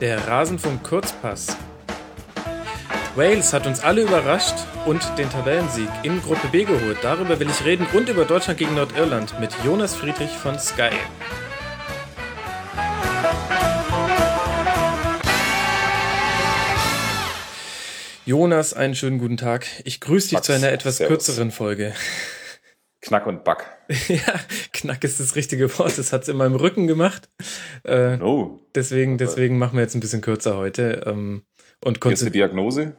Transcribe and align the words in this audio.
Der 0.00 0.26
Rasenfunk 0.26 0.82
Kurzpass. 0.82 1.58
Wales 3.16 3.52
hat 3.52 3.66
uns 3.66 3.80
alle 3.80 4.00
überrascht 4.00 4.54
und 4.86 5.02
den 5.18 5.28
Tabellensieg 5.28 5.90
in 6.04 6.22
Gruppe 6.22 6.48
B 6.48 6.64
geholt. 6.64 6.96
Darüber 7.02 7.38
will 7.38 7.50
ich 7.50 7.66
reden 7.66 7.86
und 7.92 8.08
über 8.08 8.24
Deutschland 8.24 8.58
gegen 8.58 8.74
Nordirland 8.74 9.38
mit 9.40 9.50
Jonas 9.62 9.94
Friedrich 9.94 10.30
von 10.30 10.58
Sky. 10.58 10.88
Jonas, 18.24 18.72
einen 18.72 18.94
schönen 18.94 19.18
guten 19.18 19.36
Tag. 19.36 19.66
Ich 19.84 20.00
grüße 20.00 20.28
dich 20.28 20.34
Max, 20.34 20.46
zu 20.46 20.52
einer 20.52 20.72
etwas 20.72 20.96
servus. 20.96 21.26
kürzeren 21.26 21.50
Folge. 21.50 21.92
Knack 23.00 23.26
und 23.26 23.44
Back. 23.44 23.66
ja, 24.08 24.40
Knack 24.72 25.04
ist 25.04 25.20
das 25.20 25.34
richtige 25.36 25.78
Wort. 25.78 25.96
Das 25.98 26.12
hat's 26.12 26.28
in 26.28 26.36
meinem 26.36 26.54
Rücken 26.54 26.86
gemacht. 26.86 27.28
Äh, 27.82 28.18
oh. 28.18 28.60
Deswegen, 28.74 29.18
deswegen 29.18 29.58
machen 29.58 29.76
wir 29.76 29.82
jetzt 29.82 29.94
ein 29.94 30.00
bisschen 30.00 30.20
kürzer 30.20 30.56
heute. 30.56 31.04
Ähm, 31.06 31.42
und 31.82 32.04
Jetzt 32.04 32.22
eine 32.22 32.30
Diagnose? 32.30 32.94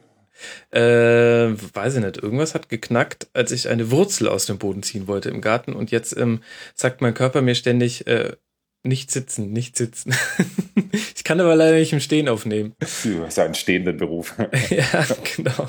Äh, 0.70 0.80
weiß 0.80 1.96
ich 1.96 2.04
nicht. 2.04 2.16
Irgendwas 2.16 2.54
hat 2.54 2.68
geknackt, 2.68 3.28
als 3.32 3.52
ich 3.52 3.68
eine 3.68 3.90
Wurzel 3.90 4.28
aus 4.28 4.46
dem 4.46 4.58
Boden 4.58 4.82
ziehen 4.82 5.06
wollte 5.06 5.28
im 5.28 5.40
Garten. 5.40 5.72
Und 5.72 5.90
jetzt 5.90 6.16
ähm, 6.16 6.42
sagt 6.74 7.00
mein 7.00 7.14
Körper 7.14 7.42
mir 7.42 7.54
ständig, 7.54 8.06
äh, 8.06 8.32
nicht 8.84 9.10
sitzen, 9.10 9.52
nicht 9.52 9.76
sitzen. 9.76 10.14
ich 11.14 11.22
kann 11.22 11.40
aber 11.40 11.54
leider 11.54 11.76
nicht 11.76 11.92
im 11.92 12.00
Stehen 12.00 12.28
aufnehmen. 12.28 12.74
Du 13.04 13.22
hast 13.24 13.36
ja 13.36 13.44
einen 13.44 13.54
stehenden 13.54 13.96
Beruf. 13.96 14.34
ja, 14.70 15.06
genau. 15.36 15.68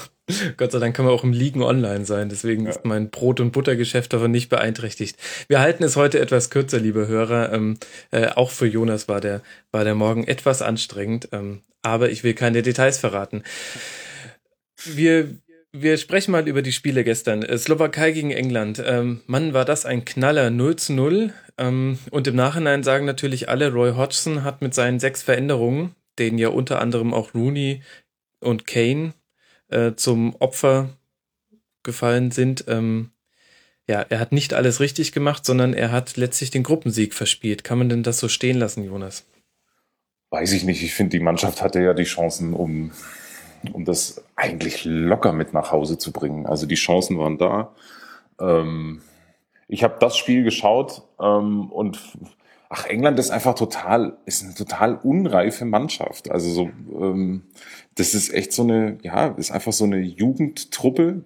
Gott 0.57 0.71
sei 0.71 0.79
Dank 0.79 0.95
kann 0.95 1.05
man 1.05 1.13
auch 1.13 1.23
im 1.23 1.31
Liegen 1.31 1.61
online 1.61 2.05
sein. 2.05 2.29
Deswegen 2.29 2.65
ja. 2.65 2.71
ist 2.71 2.85
mein 2.85 3.11
Brot- 3.11 3.39
und 3.39 3.51
Buttergeschäft 3.51 4.13
davon 4.13 4.31
nicht 4.31 4.49
beeinträchtigt. 4.49 5.17
Wir 5.47 5.59
halten 5.59 5.83
es 5.83 5.95
heute 5.95 6.19
etwas 6.19 6.49
kürzer, 6.49 6.79
liebe 6.79 7.07
Hörer. 7.07 7.53
Ähm, 7.53 7.77
äh, 8.11 8.27
auch 8.29 8.49
für 8.49 8.67
Jonas 8.67 9.07
war 9.07 9.21
der, 9.21 9.41
war 9.71 9.83
der 9.83 9.95
Morgen 9.95 10.23
etwas 10.23 10.63
anstrengend. 10.63 11.29
Ähm, 11.31 11.61
aber 11.83 12.09
ich 12.09 12.23
will 12.23 12.33
keine 12.33 12.63
Details 12.63 12.97
verraten. 12.97 13.43
Wir, 14.85 15.29
wir 15.73 15.97
sprechen 15.97 16.31
mal 16.31 16.47
über 16.47 16.61
die 16.61 16.71
Spiele 16.71 17.03
gestern. 17.03 17.43
Äh, 17.43 17.57
Slowakei 17.57 18.11
gegen 18.11 18.31
England. 18.31 18.81
Ähm, 18.85 19.21
Mann, 19.25 19.53
war 19.53 19.65
das 19.65 19.85
ein 19.85 20.05
Knaller. 20.05 20.49
0 20.49 20.75
zu 20.77 20.93
0. 20.93 21.33
Ähm, 21.57 21.99
und 22.11 22.27
im 22.27 22.35
Nachhinein 22.35 22.83
sagen 22.83 23.05
natürlich 23.05 23.49
alle, 23.49 23.73
Roy 23.73 23.93
Hodgson 23.93 24.43
hat 24.43 24.61
mit 24.61 24.73
seinen 24.73 24.99
sechs 24.99 25.23
Veränderungen, 25.23 25.95
denen 26.19 26.37
ja 26.37 26.49
unter 26.49 26.79
anderem 26.79 27.13
auch 27.13 27.33
Rooney 27.33 27.81
und 28.39 28.67
Kane 28.67 29.13
äh, 29.69 29.93
zum 29.95 30.35
Opfer 30.35 30.89
gefallen 31.81 32.31
sind, 32.31 32.65
ähm, 32.67 33.11
ja, 33.87 34.01
er 34.01 34.19
hat 34.19 34.31
nicht 34.31 34.53
alles 34.53 34.79
richtig 34.79 35.11
gemacht, 35.11 35.45
sondern 35.45 35.73
er 35.73 35.91
hat 35.91 36.15
letztlich 36.15 36.51
den 36.51 36.63
Gruppensieg 36.63 37.13
verspielt. 37.13 37.65
Kann 37.65 37.77
man 37.77 37.89
denn 37.89 38.03
das 38.03 38.19
so 38.19 38.29
stehen 38.29 38.57
lassen, 38.57 38.83
Jonas? 38.85 39.25
Weiß 40.29 40.53
ich 40.53 40.63
nicht. 40.63 40.81
Ich 40.81 40.93
finde, 40.93 41.17
die 41.17 41.23
Mannschaft 41.23 41.61
hatte 41.61 41.81
ja 41.81 41.93
die 41.93 42.05
Chancen, 42.05 42.53
um, 42.53 42.91
um 43.71 43.85
das 43.85 44.23
eigentlich 44.35 44.83
locker 44.85 45.31
mit 45.31 45.53
nach 45.53 45.71
Hause 45.71 45.97
zu 45.97 46.11
bringen. 46.11 46.45
Also 46.45 46.65
die 46.65 46.75
Chancen 46.75 47.17
waren 47.19 47.37
da. 47.37 47.71
Ähm, 48.39 49.01
ich 49.67 49.83
habe 49.83 49.95
das 49.99 50.17
Spiel 50.17 50.43
geschaut 50.43 51.03
ähm, 51.19 51.71
und 51.71 51.99
ach, 52.73 52.87
England 52.87 53.19
ist 53.19 53.29
einfach 53.29 53.53
total, 53.53 54.17
ist 54.25 54.43
eine 54.43 54.55
total 54.55 54.95
unreife 54.95 55.63
Mannschaft. 55.63 56.31
Also 56.31 56.49
so, 56.49 56.71
ähm, 56.99 57.43
das 57.93 58.15
ist 58.15 58.33
echt 58.33 58.51
so 58.51 58.63
eine, 58.63 58.97
ja, 59.03 59.27
ist 59.27 59.51
einfach 59.51 59.73
so 59.73 59.83
eine 59.83 59.99
Jugendtruppe, 59.99 61.21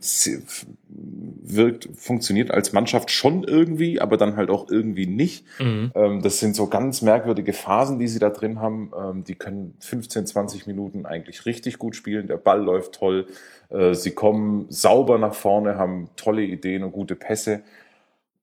wirkt, 0.89 1.87
funktioniert 1.95 2.51
als 2.51 2.73
Mannschaft 2.73 3.11
schon 3.11 3.45
irgendwie, 3.45 4.01
aber 4.01 4.17
dann 4.17 4.35
halt 4.35 4.49
auch 4.49 4.69
irgendwie 4.69 5.07
nicht. 5.07 5.45
Mhm. 5.59 5.93
Ähm, 5.95 6.21
das 6.21 6.39
sind 6.39 6.53
so 6.53 6.67
ganz 6.67 7.01
merkwürdige 7.01 7.53
Phasen, 7.53 7.97
die 7.97 8.09
sie 8.09 8.19
da 8.19 8.29
drin 8.29 8.59
haben. 8.59 8.91
Ähm, 8.99 9.23
die 9.23 9.36
können 9.36 9.73
15, 9.80 10.25
20 10.25 10.67
Minuten 10.67 11.05
eigentlich 11.05 11.45
richtig 11.45 11.80
gut 11.80 11.95
spielen. 11.95 12.27
Der 12.27 12.36
Ball 12.36 12.61
läuft 12.61 12.95
toll. 12.95 13.27
Äh, 13.69 13.93
sie 13.93 14.11
kommen 14.11 14.65
sauber 14.67 15.17
nach 15.17 15.33
vorne, 15.33 15.77
haben 15.77 16.09
tolle 16.17 16.43
Ideen 16.43 16.83
und 16.83 16.91
gute 16.91 17.15
Pässe. 17.15 17.61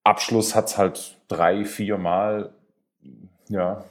Abschluss 0.05 0.55
hat's 0.55 0.79
halt 0.79 1.19
drei, 1.29 1.67
vier 1.67 1.99
Mal, 1.99 2.51
ja, 3.49 3.85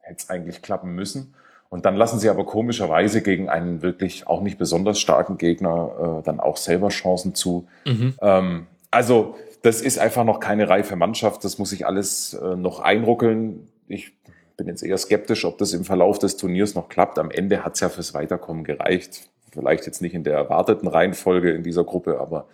hätte 0.00 0.18
es 0.18 0.30
eigentlich 0.30 0.62
klappen 0.62 0.94
müssen. 0.94 1.34
Und 1.68 1.86
dann 1.86 1.94
lassen 1.94 2.18
sie 2.18 2.28
aber 2.28 2.44
komischerweise 2.44 3.22
gegen 3.22 3.48
einen 3.48 3.80
wirklich 3.80 4.26
auch 4.26 4.40
nicht 4.40 4.58
besonders 4.58 4.98
starken 4.98 5.38
Gegner 5.38 6.18
äh, 6.20 6.24
dann 6.24 6.40
auch 6.40 6.56
selber 6.56 6.88
Chancen 6.88 7.34
zu. 7.34 7.68
Mhm. 7.84 8.14
Ähm, 8.20 8.66
also 8.90 9.36
das 9.62 9.80
ist 9.80 9.98
einfach 9.98 10.24
noch 10.24 10.40
keine 10.40 10.68
reife 10.68 10.96
Mannschaft. 10.96 11.44
Das 11.44 11.58
muss 11.58 11.70
sich 11.70 11.86
alles 11.86 12.34
äh, 12.34 12.56
noch 12.56 12.80
einruckeln. 12.80 13.68
Ich 13.86 14.12
bin 14.56 14.66
jetzt 14.66 14.82
eher 14.82 14.98
skeptisch, 14.98 15.44
ob 15.44 15.58
das 15.58 15.72
im 15.72 15.84
Verlauf 15.84 16.18
des 16.18 16.36
Turniers 16.36 16.74
noch 16.74 16.88
klappt. 16.88 17.18
Am 17.18 17.30
Ende 17.30 17.64
hat's 17.64 17.80
ja 17.80 17.88
fürs 17.88 18.14
Weiterkommen 18.14 18.64
gereicht. 18.64 19.28
Vielleicht 19.52 19.86
jetzt 19.86 20.02
nicht 20.02 20.14
in 20.14 20.24
der 20.24 20.34
erwarteten 20.34 20.88
Reihenfolge 20.88 21.52
in 21.52 21.62
dieser 21.62 21.84
Gruppe, 21.84 22.18
aber 22.18 22.46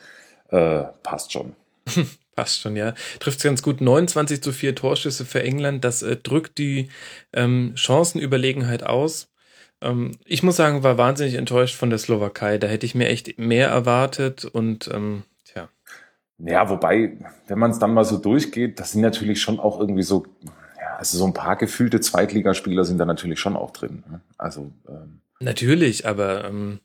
äh, 0.50 0.84
passt 1.02 1.32
schon. 1.32 1.54
Passt 2.36 2.60
schon, 2.60 2.76
ja. 2.76 2.92
Trifft 3.18 3.42
ganz 3.42 3.62
gut. 3.62 3.80
29 3.80 4.42
zu 4.42 4.52
4 4.52 4.74
Torschüsse 4.74 5.24
für 5.24 5.42
England. 5.42 5.84
Das 5.84 6.02
äh, 6.02 6.16
drückt 6.16 6.58
die 6.58 6.90
ähm, 7.32 7.72
Chancenüberlegenheit 7.76 8.82
aus. 8.82 9.32
Ähm, 9.80 10.12
ich 10.26 10.42
muss 10.42 10.56
sagen, 10.56 10.82
war 10.82 10.98
wahnsinnig 10.98 11.34
enttäuscht 11.34 11.74
von 11.74 11.88
der 11.88 11.98
Slowakei. 11.98 12.58
Da 12.58 12.66
hätte 12.66 12.84
ich 12.84 12.94
mir 12.94 13.08
echt 13.08 13.38
mehr 13.38 13.68
erwartet 13.68 14.44
und 14.44 14.88
ähm, 14.92 15.22
tja. 15.46 15.70
Ja, 16.38 16.68
wobei, 16.68 17.16
wenn 17.46 17.58
man 17.58 17.70
es 17.70 17.78
dann 17.78 17.94
mal 17.94 18.04
so 18.04 18.18
durchgeht, 18.18 18.80
das 18.80 18.92
sind 18.92 19.00
natürlich 19.00 19.40
schon 19.40 19.58
auch 19.58 19.80
irgendwie 19.80 20.02
so, 20.02 20.26
ja, 20.78 20.96
also 20.98 21.16
so 21.16 21.24
ein 21.24 21.32
paar 21.32 21.56
gefühlte 21.56 22.00
Zweitligaspieler 22.00 22.84
sind 22.84 22.98
da 22.98 23.06
natürlich 23.06 23.40
schon 23.40 23.56
auch 23.56 23.70
drin. 23.70 24.04
Ne? 24.10 24.20
Also 24.36 24.72
ähm, 24.86 25.22
Natürlich, 25.40 26.06
aber 26.06 26.44
ähm, 26.44 26.80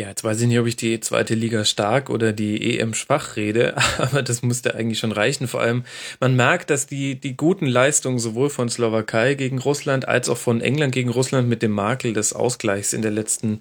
ja, 0.00 0.06
jetzt 0.06 0.22
weiß 0.22 0.40
ich 0.40 0.46
nicht, 0.46 0.60
ob 0.60 0.66
ich 0.68 0.76
die 0.76 1.00
zweite 1.00 1.34
Liga 1.34 1.64
stark 1.64 2.08
oder 2.08 2.32
die 2.32 2.78
EM 2.78 2.94
schwach 2.94 3.34
rede, 3.34 3.74
aber 3.98 4.22
das 4.22 4.42
musste 4.42 4.76
eigentlich 4.76 5.00
schon 5.00 5.10
reichen. 5.10 5.48
Vor 5.48 5.60
allem, 5.60 5.82
man 6.20 6.36
merkt, 6.36 6.70
dass 6.70 6.86
die, 6.86 7.18
die 7.18 7.36
guten 7.36 7.66
Leistungen 7.66 8.20
sowohl 8.20 8.48
von 8.48 8.68
Slowakei 8.68 9.34
gegen 9.34 9.58
Russland 9.58 10.06
als 10.06 10.28
auch 10.28 10.36
von 10.36 10.60
England 10.60 10.94
gegen 10.94 11.10
Russland 11.10 11.48
mit 11.48 11.62
dem 11.62 11.72
Makel 11.72 12.12
des 12.12 12.32
Ausgleichs 12.32 12.92
in 12.92 13.02
der 13.02 13.10
letzten 13.10 13.60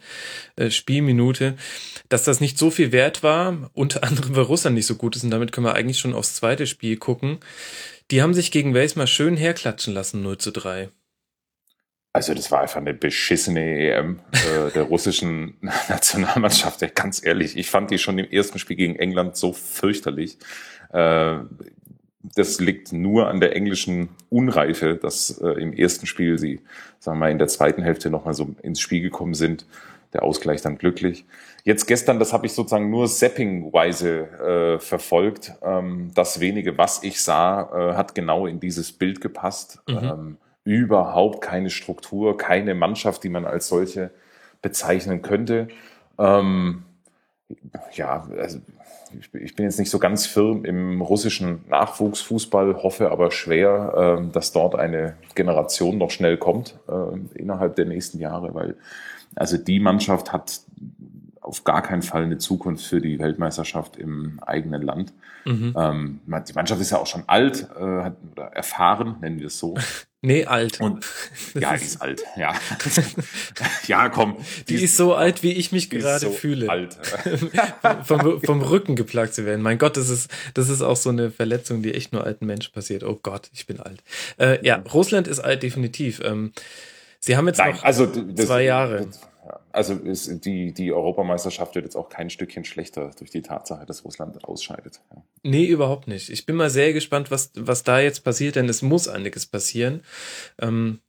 äh, 0.58 0.70
Spielminute, 0.70 1.56
dass 2.08 2.24
das 2.24 2.40
nicht 2.40 2.60
so 2.60 2.70
viel 2.70 2.92
wert 2.92 3.24
war, 3.24 3.72
unter 3.74 4.04
anderem 4.04 4.36
weil 4.36 4.44
Russland 4.44 4.76
nicht 4.76 4.86
so 4.86 4.96
gut 4.96 5.16
ist 5.16 5.24
und 5.24 5.32
damit 5.32 5.52
können 5.52 5.66
wir 5.66 5.74
eigentlich 5.74 5.98
schon 5.98 6.14
aufs 6.14 6.36
zweite 6.36 6.68
Spiel 6.68 6.98
gucken. 6.98 7.40
Die 8.12 8.22
haben 8.22 8.36
sich 8.36 8.52
gegen 8.52 8.76
Wales 8.76 8.96
mal 8.96 9.08
schön 9.08 9.38
herklatschen 9.38 9.94
lassen, 9.96 10.22
0 10.22 10.38
zu 10.38 10.52
3. 10.52 10.90
Also 12.18 12.34
das 12.34 12.50
war 12.50 12.62
einfach 12.62 12.82
eine 12.82 12.96
beschissene 12.96 13.62
EM 13.62 14.20
äh, 14.32 14.72
der 14.72 14.82
russischen 14.90 15.56
Nationalmannschaft. 15.88 16.96
Ganz 16.96 17.24
ehrlich, 17.24 17.56
ich 17.56 17.70
fand 17.70 17.92
die 17.92 18.00
schon 18.00 18.18
im 18.18 18.28
ersten 18.32 18.58
Spiel 18.58 18.76
gegen 18.76 18.96
England 18.96 19.38
so 19.38 19.54
fürchterlich. 19.54 20.40
Äh, 20.92 21.36
das 22.36 22.60
liegt 22.60 22.92
nur 22.92 23.28
an 23.28 23.40
der 23.40 23.56
englischen 23.56 24.10
Unreife, 24.32 24.96
dass 24.96 25.40
äh, 25.42 25.50
im 25.62 25.74
ersten 25.74 26.08
Spiel 26.08 26.40
sie, 26.40 26.62
sagen 26.98 27.20
wir 27.20 27.26
mal, 27.26 27.32
in 27.32 27.38
der 27.38 27.50
zweiten 27.50 27.84
Hälfte 27.84 28.10
nochmal 28.10 28.34
so 28.34 28.56
ins 28.64 28.82
Spiel 28.82 29.04
gekommen 29.04 29.36
sind. 29.36 29.68
Der 30.14 30.24
Ausgleich 30.24 30.64
dann 30.64 30.80
glücklich. 30.80 31.24
Jetzt 31.66 31.86
gestern, 31.86 32.18
das 32.18 32.34
habe 32.34 32.48
ich 32.48 32.54
sozusagen 32.54 32.90
nur 32.90 33.06
Zapping-weise 33.06 34.78
äh, 34.78 34.80
verfolgt. 34.80 35.54
Ähm, 35.62 36.10
das 36.16 36.40
wenige, 36.40 36.80
was 36.80 37.04
ich 37.04 37.22
sah, 37.22 37.92
äh, 37.92 37.94
hat 37.96 38.16
genau 38.16 38.48
in 38.48 38.60
dieses 38.60 38.92
Bild 38.92 39.22
gepasst. 39.22 39.84
Mhm. 39.88 39.98
Ähm, 39.98 40.38
überhaupt 40.68 41.42
keine 41.42 41.70
Struktur, 41.70 42.38
keine 42.38 42.76
Mannschaft, 42.76 43.24
die 43.24 43.30
man 43.30 43.46
als 43.46 43.70
solche 43.70 44.12
bezeichnen 44.62 45.22
könnte. 45.22 45.70
Ähm, 46.20 46.84
ja, 47.94 48.28
also 48.38 48.60
ich 49.32 49.56
bin 49.56 49.64
jetzt 49.64 49.80
nicht 49.80 49.90
so 49.90 49.98
ganz 49.98 50.26
firm 50.26 50.66
im 50.66 51.02
russischen 51.02 51.64
Nachwuchsfußball, 51.70 52.84
hoffe 52.84 53.12
aber 53.12 53.32
schwer, 53.32 54.20
äh, 54.20 54.32
dass 54.34 54.52
dort 54.52 54.76
eine 54.76 55.16
Generation 55.36 55.98
noch 55.98 56.12
schnell 56.12 56.36
kommt 56.36 56.78
äh, 56.90 57.40
innerhalb 57.40 57.78
der 57.78 57.86
nächsten 57.86 58.20
Jahre, 58.20 58.54
weil 58.54 58.76
also 59.36 59.58
die 59.58 59.80
Mannschaft 59.80 60.34
hat 60.34 60.60
auf 61.40 61.64
gar 61.64 61.82
keinen 61.82 62.02
Fall 62.02 62.24
eine 62.24 62.40
Zukunft 62.40 62.86
für 62.86 63.00
die 63.00 63.20
Weltmeisterschaft 63.20 63.96
im 63.96 64.42
eigenen 64.46 64.82
Land. 64.82 65.14
Mhm. 65.46 65.74
Ähm, 65.78 66.20
die 66.28 66.54
Mannschaft 66.54 66.82
ist 66.82 66.92
ja 66.92 66.98
auch 66.98 67.08
schon 67.08 67.24
alt 67.28 67.70
äh, 67.80 68.12
oder 68.32 68.48
erfahren, 68.52 69.16
nennen 69.22 69.40
wir 69.40 69.48
es 69.48 69.58
so. 69.58 69.76
Nee, 70.28 70.44
alt. 70.44 70.82
Und, 70.82 71.06
ja, 71.54 71.78
die 71.78 71.86
ist 71.86 72.02
alt, 72.02 72.22
ja. 72.36 72.54
ja, 73.88 74.10
komm. 74.10 74.36
Die, 74.68 74.76
die 74.76 74.84
ist 74.84 74.98
so 74.98 75.16
alt, 75.16 75.42
wie 75.42 75.54
ich 75.54 75.72
mich 75.72 75.90
gerade 75.90 76.20
so 76.20 76.32
fühle. 76.32 76.70
Alt. 76.70 76.98
vom, 78.04 78.42
vom 78.42 78.62
Rücken 78.62 78.98
geplagt 78.98 79.34
zu 79.34 79.46
werden. 79.46 79.62
Mein 79.62 79.78
Gott, 79.78 79.96
das 79.96 80.10
ist, 80.10 80.30
das 80.54 80.68
ist 80.68 80.82
auch 80.82 80.98
so 80.98 81.12
eine 81.12 81.32
Verletzung, 81.32 81.82
die 81.82 81.94
echt 81.94 82.12
nur 82.12 82.26
alten 82.26 82.46
Menschen 82.46 82.74
passiert. 82.74 83.04
Oh 83.04 83.18
Gott, 83.24 83.50
ich 83.54 83.68
bin 83.68 83.80
alt. 83.80 84.04
Äh, 84.38 84.66
ja, 84.66 84.84
Russland 84.94 85.30
ist 85.30 85.40
alt, 85.40 85.64
definitiv. 85.64 86.20
Ähm, 86.22 86.52
sie 87.22 87.38
haben 87.38 87.48
jetzt 87.48 87.60
Nein, 87.60 87.76
noch 87.76 87.84
also, 87.84 88.06
das, 88.06 88.48
zwei 88.48 88.64
Jahre. 88.64 89.06
Das, 89.06 89.22
also 89.72 89.94
ist 89.94 90.46
die, 90.46 90.74
die 90.74 90.92
Europameisterschaft 90.92 91.76
wird 91.76 91.86
jetzt 91.86 91.96
auch 91.96 92.10
kein 92.10 92.30
Stückchen 92.30 92.66
schlechter 92.66 93.12
durch 93.18 93.32
die 93.32 93.42
Tatsache, 93.42 93.86
dass 93.86 94.04
Russland 94.06 94.44
ausscheidet. 94.44 95.02
Ja. 95.14 95.24
Nee, 95.44 95.66
überhaupt 95.66 96.08
nicht. 96.08 96.30
Ich 96.30 96.46
bin 96.46 96.56
mal 96.56 96.70
sehr 96.70 96.94
gespannt, 96.94 97.32
was, 97.32 97.52
was 97.56 97.84
da 97.84 98.00
jetzt 98.00 98.24
passiert, 98.24 98.56
denn 98.56 98.70
es 98.70 98.82
muss 98.82 99.08
einiges 99.08 99.46
passieren. 99.46 100.02
Ähm, 100.60 101.00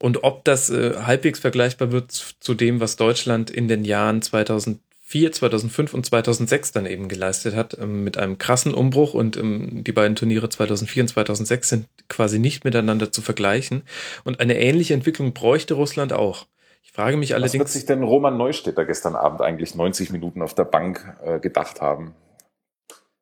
Und 0.00 0.22
ob 0.22 0.44
das 0.44 0.70
äh, 0.70 0.94
halbwegs 1.02 1.40
vergleichbar 1.40 1.90
wird 1.90 2.12
zu 2.12 2.54
dem, 2.54 2.78
was 2.80 2.94
Deutschland 2.96 3.50
in 3.50 3.66
den 3.66 3.84
Jahren 3.84 4.22
2004, 4.22 5.32
2005 5.32 5.92
und 5.94 6.06
2006 6.06 6.70
dann 6.70 6.86
eben 6.86 7.08
geleistet 7.08 7.56
hat, 7.56 7.76
ähm, 7.80 8.04
mit 8.04 8.16
einem 8.16 8.38
krassen 8.38 8.74
Umbruch 8.74 9.14
und 9.14 9.36
ähm, 9.36 9.82
die 9.82 9.92
beiden 9.92 10.14
Turniere 10.14 10.48
2004 10.48 11.02
und 11.02 11.08
2006 11.08 11.68
sind 11.68 11.86
quasi 12.08 12.38
nicht 12.38 12.64
miteinander 12.64 13.10
zu 13.10 13.22
vergleichen. 13.22 13.82
Und 14.22 14.38
eine 14.38 14.60
ähnliche 14.60 14.94
Entwicklung 14.94 15.32
bräuchte 15.32 15.74
Russland 15.74 16.12
auch. 16.12 16.46
Ich 16.88 16.94
frage 16.94 17.18
mich 17.18 17.34
allerdings. 17.34 17.52
Was 17.52 17.58
wird 17.58 17.68
sich 17.68 17.84
denn 17.84 18.02
Roman 18.02 18.38
Neustädter 18.38 18.86
gestern 18.86 19.14
Abend 19.14 19.42
eigentlich 19.42 19.74
90 19.74 20.10
Minuten 20.10 20.40
auf 20.40 20.54
der 20.54 20.64
Bank 20.64 21.18
äh, 21.22 21.38
gedacht 21.38 21.82
haben? 21.82 22.14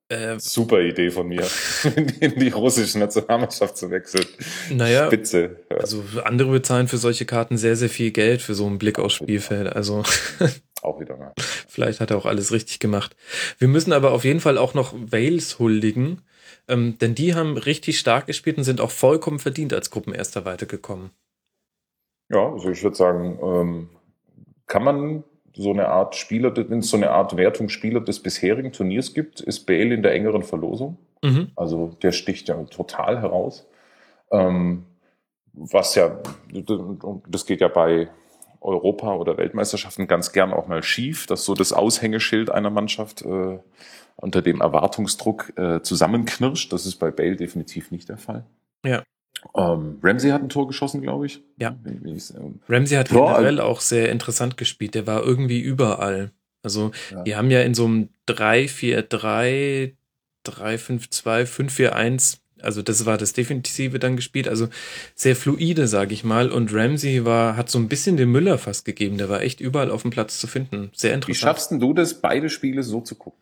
Äh, 0.08 0.38
Super 0.38 0.80
Idee 0.80 1.10
von 1.10 1.26
mir, 1.26 1.44
in 2.20 2.38
die 2.38 2.50
russische 2.50 2.96
Nationalmannschaft 3.00 3.76
zu 3.76 3.90
wechseln. 3.90 4.24
Naja, 4.70 5.06
Spitze. 5.06 5.64
Ja. 5.68 5.78
Also 5.78 6.04
andere 6.22 6.52
bezahlen 6.52 6.86
für 6.86 6.96
solche 6.96 7.24
Karten 7.24 7.58
sehr, 7.58 7.74
sehr 7.74 7.88
viel 7.88 8.12
Geld 8.12 8.40
für 8.40 8.54
so 8.54 8.66
einen 8.66 8.78
Blick 8.78 9.00
aufs 9.00 9.14
Spielfeld. 9.14 9.74
Also 9.74 10.04
auch 10.82 11.00
wieder 11.00 11.16
mal. 11.16 11.32
Vielleicht 11.68 11.98
hat 11.98 12.12
er 12.12 12.18
auch 12.18 12.26
alles 12.26 12.52
richtig 12.52 12.78
gemacht. 12.78 13.16
Wir 13.58 13.66
müssen 13.66 13.92
aber 13.92 14.12
auf 14.12 14.24
jeden 14.24 14.40
Fall 14.40 14.58
auch 14.58 14.74
noch 14.74 14.94
Wales 14.94 15.58
huldigen, 15.58 16.22
ähm, 16.68 16.98
denn 16.98 17.16
die 17.16 17.34
haben 17.34 17.56
richtig 17.56 17.98
stark 17.98 18.28
gespielt 18.28 18.58
und 18.58 18.64
sind 18.64 18.80
auch 18.80 18.92
vollkommen 18.92 19.40
verdient 19.40 19.72
als 19.72 19.90
Gruppenerster 19.90 20.44
weitergekommen. 20.44 21.10
Ja, 22.28 22.52
also 22.52 22.70
ich 22.70 22.82
würde 22.82 22.96
sagen, 22.96 23.38
ähm, 23.42 23.88
kann 24.66 24.84
man 24.84 25.24
so 25.54 25.70
eine 25.70 25.88
Art 25.88 26.14
Spieler, 26.14 26.54
wenn 26.56 26.80
es 26.80 26.90
so 26.90 26.96
eine 26.96 27.10
Art 27.10 27.36
Wertung 27.36 27.68
Spieler 27.68 28.00
des 28.00 28.20
bisherigen 28.20 28.72
Turniers 28.72 29.14
gibt, 29.14 29.40
ist 29.40 29.64
Bale 29.64 29.94
in 29.94 30.02
der 30.02 30.12
engeren 30.12 30.42
Verlosung. 30.42 30.98
Mhm. 31.22 31.50
Also 31.56 31.96
der 32.02 32.12
sticht 32.12 32.48
ja 32.48 32.62
total 32.64 33.20
heraus. 33.20 33.66
Ähm, 34.30 34.84
was 35.52 35.94
ja, 35.94 36.18
das 37.28 37.46
geht 37.46 37.60
ja 37.60 37.68
bei 37.68 38.08
Europa- 38.60 39.14
oder 39.14 39.38
Weltmeisterschaften 39.38 40.06
ganz 40.06 40.32
gern 40.32 40.52
auch 40.52 40.66
mal 40.66 40.82
schief, 40.82 41.26
dass 41.26 41.44
so 41.44 41.54
das 41.54 41.72
Aushängeschild 41.72 42.50
einer 42.50 42.70
Mannschaft 42.70 43.22
äh, 43.22 43.58
unter 44.16 44.42
dem 44.42 44.60
Erwartungsdruck 44.60 45.56
äh, 45.56 45.80
zusammenknirscht. 45.82 46.72
Das 46.72 46.84
ist 46.84 46.96
bei 46.96 47.10
Bale 47.10 47.36
definitiv 47.36 47.90
nicht 47.90 48.08
der 48.08 48.18
Fall. 48.18 48.44
Ja. 48.84 49.02
Ähm, 49.54 49.98
Ramsey 50.02 50.30
hat 50.30 50.42
ein 50.42 50.48
Tor 50.48 50.66
geschossen, 50.66 51.02
glaube 51.02 51.26
ich. 51.26 51.42
Ja. 51.58 51.76
Ramsey 52.68 52.96
hat 52.96 53.08
generell 53.08 53.60
auch 53.60 53.80
sehr 53.80 54.10
interessant 54.10 54.56
gespielt. 54.56 54.94
Der 54.94 55.06
war 55.06 55.22
irgendwie 55.22 55.60
überall. 55.60 56.32
Also, 56.62 56.90
ja. 57.12 57.22
die 57.22 57.36
haben 57.36 57.50
ja 57.50 57.62
in 57.62 57.74
so 57.74 57.84
einem 57.84 58.08
3-4-3, 58.28 59.92
3-5-2, 60.44 61.44
5-4-1, 61.44 62.38
also 62.60 62.82
das 62.82 63.06
war 63.06 63.18
das 63.18 63.32
Defensive 63.34 63.98
dann 63.98 64.16
gespielt, 64.16 64.48
also 64.48 64.68
sehr 65.14 65.36
fluide, 65.36 65.86
sage 65.86 66.12
ich 66.12 66.24
mal. 66.24 66.50
Und 66.50 66.74
Ramsey 66.74 67.24
war, 67.24 67.56
hat 67.56 67.70
so 67.70 67.78
ein 67.78 67.88
bisschen 67.88 68.16
den 68.16 68.30
Müller 68.30 68.58
fast 68.58 68.84
gegeben. 68.84 69.18
Der 69.18 69.28
war 69.28 69.42
echt 69.42 69.60
überall 69.60 69.90
auf 69.90 70.02
dem 70.02 70.10
Platz 70.10 70.40
zu 70.40 70.46
finden. 70.46 70.90
Sehr 70.94 71.14
interessant. 71.14 71.28
Wie 71.28 71.34
schaffst 71.34 71.70
du 71.70 71.92
das, 71.92 72.14
beide 72.14 72.50
Spiele 72.50 72.82
so 72.82 73.00
zu 73.00 73.14
gucken? 73.14 73.40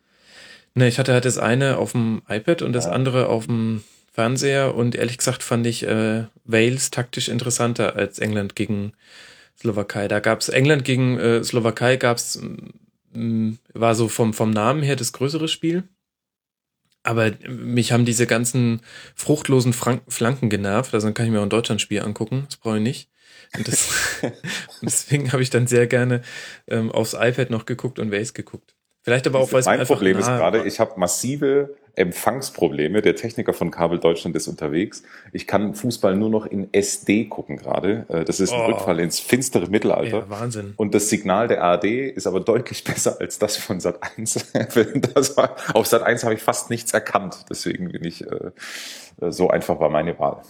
Ne, 0.75 0.87
ich 0.87 0.99
hatte 0.99 1.13
halt 1.13 1.25
das 1.25 1.37
eine 1.37 1.77
auf 1.77 1.93
dem 1.93 2.21
iPad 2.27 2.61
und 2.61 2.73
das 2.73 2.85
ja. 2.85 2.91
andere 2.91 3.27
auf 3.27 3.45
dem 3.45 3.83
Fernseher 4.15 4.75
und 4.75 4.95
ehrlich 4.95 5.17
gesagt 5.17 5.43
fand 5.43 5.67
ich 5.67 5.85
äh, 5.85 6.23
Wales 6.45 6.89
taktisch 6.89 7.27
interessanter 7.27 7.97
als 7.97 8.17
England 8.17 8.55
gegen 8.55 8.93
Slowakei. 9.59 10.07
Da 10.07 10.21
gab's 10.21 10.47
England 10.47 10.85
gegen 10.85 11.19
äh, 11.19 11.43
Slowakei 11.43 11.97
gab's 11.97 12.41
mh, 13.11 13.57
war 13.73 13.93
so 13.93 14.07
vom 14.07 14.33
vom 14.33 14.51
Namen 14.51 14.83
her 14.83 14.95
das 14.95 15.11
größere 15.11 15.49
Spiel. 15.49 15.83
Aber 17.03 17.33
mich 17.45 17.91
haben 17.91 18.05
diese 18.05 18.25
ganzen 18.25 18.79
fruchtlosen 19.15 19.73
Frank 19.73 20.01
Flanken 20.07 20.49
genervt. 20.49 20.93
Also 20.93 21.07
dann 21.07 21.13
kann 21.13 21.25
ich 21.25 21.33
mir 21.33 21.39
auch 21.39 21.43
ein 21.43 21.49
Deutschlandspiel 21.49 22.01
angucken. 22.01 22.45
Das 22.47 22.55
brauche 22.55 22.77
ich 22.77 22.83
nicht. 22.83 23.09
Und 23.57 23.67
das, 23.67 24.21
deswegen 24.81 25.33
habe 25.33 25.43
ich 25.43 25.49
dann 25.49 25.67
sehr 25.67 25.87
gerne 25.87 26.21
ähm, 26.67 26.89
aufs 26.89 27.13
iPad 27.13 27.49
noch 27.49 27.65
geguckt 27.65 27.99
und 27.99 28.13
Wales 28.13 28.33
geguckt. 28.33 28.75
Vielleicht 29.01 29.27
aber 29.27 29.39
auch, 29.39 29.51
weil 29.51 29.59
es 29.59 29.65
Mein 29.65 29.85
Problem 29.85 30.17
ist 30.17 30.25
gerade, 30.25 30.65
ich 30.65 30.79
habe 30.79 30.97
massive 30.97 31.75
Empfangsprobleme. 31.95 33.01
Der 33.01 33.15
Techniker 33.15 33.53
von 33.53 33.71
Kabel 33.71 33.99
Deutschland 33.99 34.35
ist 34.35 34.47
unterwegs. 34.47 35.03
Ich 35.31 35.47
kann 35.47 35.75
Fußball 35.75 36.15
nur 36.15 36.29
noch 36.29 36.45
in 36.45 36.73
SD 36.73 37.25
gucken 37.25 37.57
gerade. 37.57 38.05
Äh, 38.09 38.25
das 38.25 38.39
ist 38.39 38.53
ein 38.53 38.61
oh. 38.61 38.65
Rückfall 38.65 38.99
ins 38.99 39.19
finstere 39.19 39.67
Mittelalter. 39.67 40.19
Ja, 40.19 40.29
Wahnsinn. 40.29 40.73
Und 40.77 40.93
das 40.93 41.09
Signal 41.09 41.47
der 41.47 41.63
ARD 41.63 41.85
ist 41.85 42.27
aber 42.27 42.39
deutlich 42.39 42.83
besser 42.85 43.17
als 43.19 43.39
das 43.39 43.57
von 43.57 43.79
Sat 43.79 43.99
1. 44.17 44.53
auf 45.73 45.87
Sat 45.87 46.03
1 46.03 46.23
habe 46.23 46.33
ich 46.33 46.41
fast 46.41 46.69
nichts 46.69 46.93
erkannt. 46.93 47.45
Deswegen 47.49 47.91
bin 47.91 48.03
ich 48.03 48.25
äh, 48.25 48.51
so 49.31 49.49
einfach 49.49 49.79
war 49.79 49.89
meine 49.89 50.17
Wahl. 50.19 50.41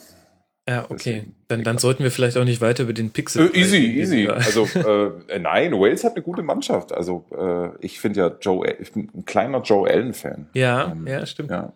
Ja, 0.67 0.85
okay. 0.89 1.25
Dann, 1.47 1.63
dann 1.63 1.77
sollten 1.77 2.03
wir 2.03 2.09
vielleicht 2.09 2.38
auch 2.38 2.44
nicht 2.44 2.59
weiter 2.59 2.83
über 2.83 2.94
den 2.94 3.12
Pixel. 3.12 3.51
Äh, 3.53 3.59
easy, 3.59 3.77
easy. 3.77 4.27
Also 4.27 4.63
äh, 5.29 5.39
nein, 5.39 5.73
Wales 5.73 6.03
hat 6.03 6.13
eine 6.15 6.23
gute 6.23 6.41
Mannschaft. 6.41 6.91
Also 6.91 7.25
äh, 7.38 7.69
ich 7.85 8.00
finde 8.00 8.19
ja 8.19 8.31
Joe, 8.41 8.67
ich 8.79 8.91
bin 8.91 9.12
ein 9.13 9.25
kleiner 9.25 9.62
Joe 9.62 9.88
Allen-Fan. 9.88 10.47
Ja, 10.53 10.91
ähm, 10.91 11.06
ja, 11.06 11.23
stimmt. 11.25 11.51
Ja, 11.51 11.71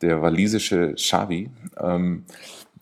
der 0.00 0.22
walisische 0.22 0.94
Xavi. 0.94 1.50
Ähm, 1.78 2.24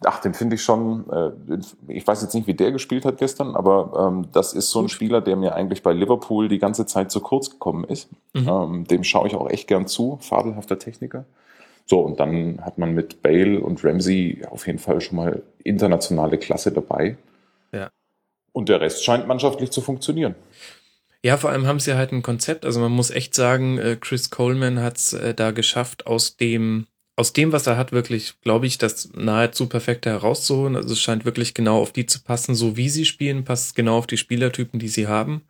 ach, 0.04 0.20
den 0.20 0.34
finde 0.34 0.54
ich 0.54 0.62
schon. 0.62 1.10
Äh, 1.10 1.58
ich 1.88 2.06
weiß 2.06 2.22
jetzt 2.22 2.34
nicht, 2.34 2.46
wie 2.46 2.54
der 2.54 2.70
gespielt 2.70 3.04
hat 3.04 3.18
gestern, 3.18 3.56
aber 3.56 4.08
ähm, 4.08 4.28
das 4.32 4.52
ist 4.52 4.70
so 4.70 4.80
ein 4.80 4.88
Spieler, 4.88 5.20
der 5.20 5.34
mir 5.34 5.56
eigentlich 5.56 5.82
bei 5.82 5.92
Liverpool 5.92 6.48
die 6.48 6.60
ganze 6.60 6.86
Zeit 6.86 7.10
zu 7.10 7.20
kurz 7.20 7.50
gekommen 7.50 7.82
ist. 7.82 8.08
Mhm. 8.32 8.48
Ähm, 8.48 8.84
dem 8.84 9.02
schaue 9.02 9.26
ich 9.26 9.34
auch 9.34 9.50
echt 9.50 9.66
gern 9.66 9.88
zu. 9.88 10.18
Fabelhafter 10.20 10.78
Techniker. 10.78 11.24
So, 11.92 12.00
und 12.00 12.20
dann 12.20 12.58
hat 12.64 12.78
man 12.78 12.94
mit 12.94 13.20
Bale 13.20 13.60
und 13.60 13.84
Ramsey 13.84 14.46
auf 14.48 14.66
jeden 14.66 14.78
Fall 14.78 15.02
schon 15.02 15.16
mal 15.16 15.42
internationale 15.62 16.38
Klasse 16.38 16.72
dabei. 16.72 17.18
Ja. 17.70 17.90
Und 18.52 18.70
der 18.70 18.80
Rest 18.80 19.04
scheint 19.04 19.28
mannschaftlich 19.28 19.70
zu 19.72 19.82
funktionieren. 19.82 20.34
Ja, 21.22 21.36
vor 21.36 21.50
allem 21.50 21.66
haben 21.66 21.80
sie 21.80 21.92
halt 21.92 22.12
ein 22.12 22.22
Konzept. 22.22 22.64
Also 22.64 22.80
man 22.80 22.92
muss 22.92 23.10
echt 23.10 23.34
sagen, 23.34 23.76
äh, 23.76 23.98
Chris 24.00 24.30
Coleman 24.30 24.80
hat 24.80 24.96
es 24.96 25.12
äh, 25.12 25.34
da 25.34 25.50
geschafft, 25.50 26.06
aus 26.06 26.38
dem, 26.38 26.86
aus 27.16 27.34
dem, 27.34 27.52
was 27.52 27.66
er 27.66 27.76
hat, 27.76 27.92
wirklich, 27.92 28.40
glaube 28.40 28.66
ich, 28.66 28.78
das 28.78 29.10
nahezu 29.14 29.68
perfekte 29.68 30.08
herauszuholen. 30.08 30.76
Also 30.76 30.94
es 30.94 30.98
scheint 30.98 31.26
wirklich 31.26 31.52
genau 31.52 31.78
auf 31.82 31.92
die 31.92 32.06
zu 32.06 32.22
passen, 32.22 32.54
so 32.54 32.74
wie 32.78 32.88
sie 32.88 33.04
spielen, 33.04 33.44
passt 33.44 33.74
genau 33.74 33.98
auf 33.98 34.06
die 34.06 34.16
Spielertypen, 34.16 34.80
die 34.80 34.88
sie 34.88 35.08
haben. 35.08 35.42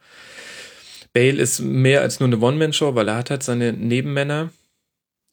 Bale 1.12 1.40
ist 1.40 1.60
mehr 1.60 2.00
als 2.00 2.18
nur 2.18 2.26
eine 2.26 2.40
One-Man-Show, 2.40 2.96
weil 2.96 3.06
er 3.06 3.18
hat 3.18 3.30
halt 3.30 3.44
seine 3.44 3.72
Nebenmänner. 3.72 4.50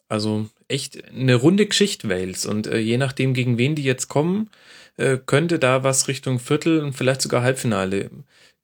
Also 0.08 0.48
echt 0.70 1.10
eine 1.10 1.36
runde 1.36 1.66
Geschichte 1.66 2.10
Wales 2.10 2.46
und 2.46 2.68
äh, 2.68 2.78
je 2.78 2.98
nachdem, 2.98 3.34
gegen 3.34 3.58
wen 3.58 3.76
die 3.76 3.84
jetzt 3.84 4.08
kommen, 4.08 4.50
äh, 4.98 5.18
könnte 5.18 5.60
da 5.60 5.84
was 5.84 6.08
Richtung 6.08 6.40
Viertel 6.40 6.82
und 6.82 6.94
vielleicht 6.94 7.22
sogar 7.22 7.42
Halbfinale 7.42 8.10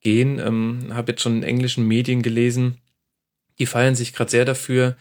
gehen. 0.01 0.39
Ähm, 0.39 0.89
Habe 0.93 1.11
jetzt 1.11 1.21
schon 1.21 1.37
in 1.37 1.43
englischen 1.43 1.87
Medien 1.87 2.21
gelesen, 2.21 2.77
die 3.59 3.65
feiern 3.65 3.95
sich 3.95 4.13
gerade 4.13 4.31
sehr 4.31 4.45
dafür, 4.45 4.95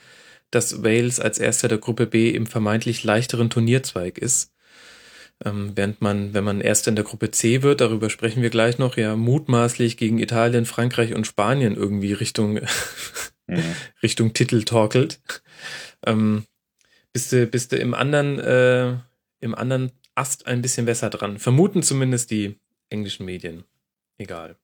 dass 0.50 0.82
Wales 0.82 1.20
als 1.20 1.38
erster 1.38 1.68
der 1.68 1.78
Gruppe 1.78 2.06
B 2.06 2.30
im 2.30 2.46
vermeintlich 2.46 3.04
leichteren 3.04 3.50
Turnierzweig 3.50 4.18
ist. 4.18 4.52
Ähm, 5.44 5.72
während 5.74 6.00
man, 6.00 6.32
wenn 6.32 6.44
man 6.44 6.60
erst 6.60 6.86
in 6.86 6.94
der 6.94 7.04
Gruppe 7.04 7.30
C 7.32 7.62
wird, 7.62 7.80
darüber 7.80 8.08
sprechen 8.08 8.42
wir 8.42 8.50
gleich 8.50 8.78
noch, 8.78 8.96
ja 8.96 9.16
mutmaßlich 9.16 9.96
gegen 9.96 10.18
Italien, 10.18 10.64
Frankreich 10.64 11.12
und 11.14 11.26
Spanien 11.26 11.74
irgendwie 11.76 12.12
Richtung, 12.12 12.54
mhm. 13.46 13.74
Richtung 14.02 14.32
Titel 14.32 14.62
torkelt. 14.62 15.20
Ähm, 16.06 16.44
bist 17.14 17.32
du, 17.32 17.46
bist 17.46 17.72
du 17.72 17.76
im 17.76 17.94
anderen, 17.94 18.38
äh, 18.38 18.96
im 19.40 19.54
anderen 19.54 19.92
Ast 20.14 20.46
ein 20.46 20.60
bisschen 20.60 20.84
besser 20.84 21.08
dran. 21.08 21.38
Vermuten 21.38 21.82
zumindest 21.82 22.30
die 22.30 22.58
englischen 22.90 23.24
Medien. 23.24 23.64
Egal. 24.18 24.56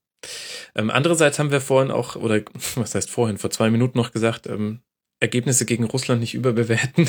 Ähm, 0.75 0.91
andererseits 0.91 1.39
haben 1.39 1.51
wir 1.51 1.61
vorhin 1.61 1.91
auch, 1.91 2.15
oder 2.15 2.41
was 2.75 2.93
heißt 2.93 3.09
vorhin, 3.09 3.37
vor 3.37 3.49
zwei 3.49 3.71
Minuten 3.71 3.97
noch 3.97 4.11
gesagt, 4.11 4.45
ähm, 4.47 4.81
Ergebnisse 5.19 5.65
gegen 5.65 5.83
Russland 5.85 6.19
nicht 6.19 6.33
überbewerten. 6.33 7.07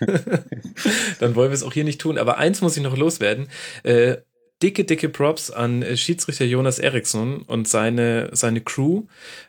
Dann 1.20 1.34
wollen 1.34 1.50
wir 1.50 1.54
es 1.54 1.62
auch 1.62 1.74
hier 1.74 1.84
nicht 1.84 2.00
tun. 2.00 2.18
Aber 2.18 2.38
eins 2.38 2.62
muss 2.62 2.76
ich 2.76 2.82
noch 2.82 2.96
loswerden. 2.96 3.48
Äh, 3.82 4.16
dicke, 4.62 4.84
dicke 4.84 5.08
Props 5.08 5.50
an 5.50 5.82
äh, 5.82 5.96
Schiedsrichter 5.96 6.44
Jonas 6.44 6.78
Eriksson 6.78 7.42
und 7.42 7.68
seine, 7.68 8.30
seine 8.32 8.60
Crew. 8.60 9.04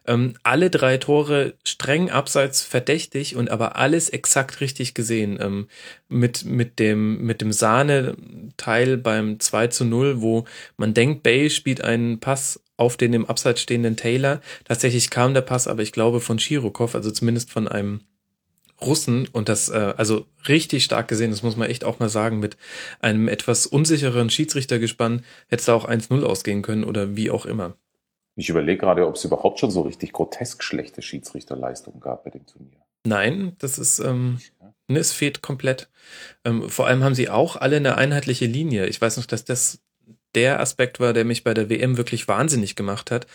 Ähm, 0.05 0.33
alle 0.43 0.69
drei 0.69 0.97
Tore 0.97 1.53
streng 1.65 2.09
abseits 2.09 2.61
verdächtig 2.61 3.35
und 3.35 3.49
aber 3.49 3.75
alles 3.75 4.09
exakt 4.09 4.61
richtig 4.61 4.93
gesehen. 4.93 5.37
Ähm, 5.41 5.67
mit, 6.07 6.45
mit 6.45 6.79
dem, 6.79 7.25
mit 7.25 7.41
dem 7.41 7.51
Sahne-Teil 7.51 8.97
beim 8.97 9.39
2 9.39 9.67
zu 9.67 9.85
0, 9.85 10.21
wo 10.21 10.45
man 10.77 10.93
denkt, 10.93 11.23
Bay 11.23 11.49
spielt 11.49 11.83
einen 11.83 12.19
Pass 12.19 12.61
auf 12.77 12.97
den 12.97 13.13
im 13.13 13.25
Abseits 13.25 13.61
stehenden 13.61 13.95
Taylor. 13.95 14.41
Tatsächlich 14.65 15.09
kam 15.09 15.33
der 15.33 15.41
Pass, 15.41 15.67
aber 15.67 15.83
ich 15.83 15.91
glaube 15.91 16.19
von 16.19 16.39
Shirokov, 16.39 16.95
also 16.95 17.11
zumindest 17.11 17.51
von 17.51 17.67
einem 17.67 18.01
Russen 18.83 19.27
und 19.31 19.49
das 19.49 19.69
äh, 19.69 19.93
also 19.97 20.25
richtig 20.47 20.83
stark 20.83 21.07
gesehen, 21.07 21.31
das 21.31 21.43
muss 21.43 21.57
man 21.57 21.69
echt 21.69 21.83
auch 21.83 21.99
mal 21.99 22.09
sagen, 22.09 22.39
mit 22.39 22.57
einem 22.99 23.27
etwas 23.27 23.65
unsicheren 23.67 24.29
Schiedsrichtergespann 24.29 25.23
hätte 25.47 25.59
es 25.59 25.65
da 25.65 25.73
auch 25.73 25.87
1-0 25.87 26.23
ausgehen 26.23 26.61
können 26.61 26.83
oder 26.83 27.15
wie 27.15 27.31
auch 27.31 27.45
immer. 27.45 27.75
Ich 28.35 28.49
überlege 28.49 28.79
gerade, 28.79 29.07
ob 29.07 29.15
es 29.15 29.25
überhaupt 29.25 29.59
schon 29.59 29.71
so 29.71 29.81
richtig 29.81 30.13
grotesk 30.13 30.63
schlechte 30.63 31.01
Schiedsrichterleistungen 31.01 31.99
gab 31.99 32.23
bei 32.23 32.29
dem 32.29 32.45
Turnier. 32.45 32.79
Nein, 33.05 33.55
das 33.59 33.79
ist, 33.79 33.99
ähm, 33.99 34.39
ne, 34.87 34.99
es 34.99 35.11
fehlt 35.11 35.41
komplett. 35.41 35.89
Ähm, 36.45 36.69
vor 36.69 36.87
allem 36.87 37.03
haben 37.03 37.15
sie 37.15 37.29
auch 37.29 37.55
alle 37.55 37.77
eine 37.77 37.97
einheitliche 37.97 38.45
Linie. 38.45 38.87
Ich 38.87 39.01
weiß 39.01 39.17
noch, 39.17 39.25
dass 39.25 39.43
das 39.43 39.79
der 40.35 40.59
Aspekt 40.59 40.99
war, 40.99 41.13
der 41.13 41.25
mich 41.25 41.43
bei 41.43 41.53
der 41.53 41.69
WM 41.69 41.97
wirklich 41.97 42.27
wahnsinnig 42.27 42.75
gemacht 42.75 43.11
hat, 43.11 43.27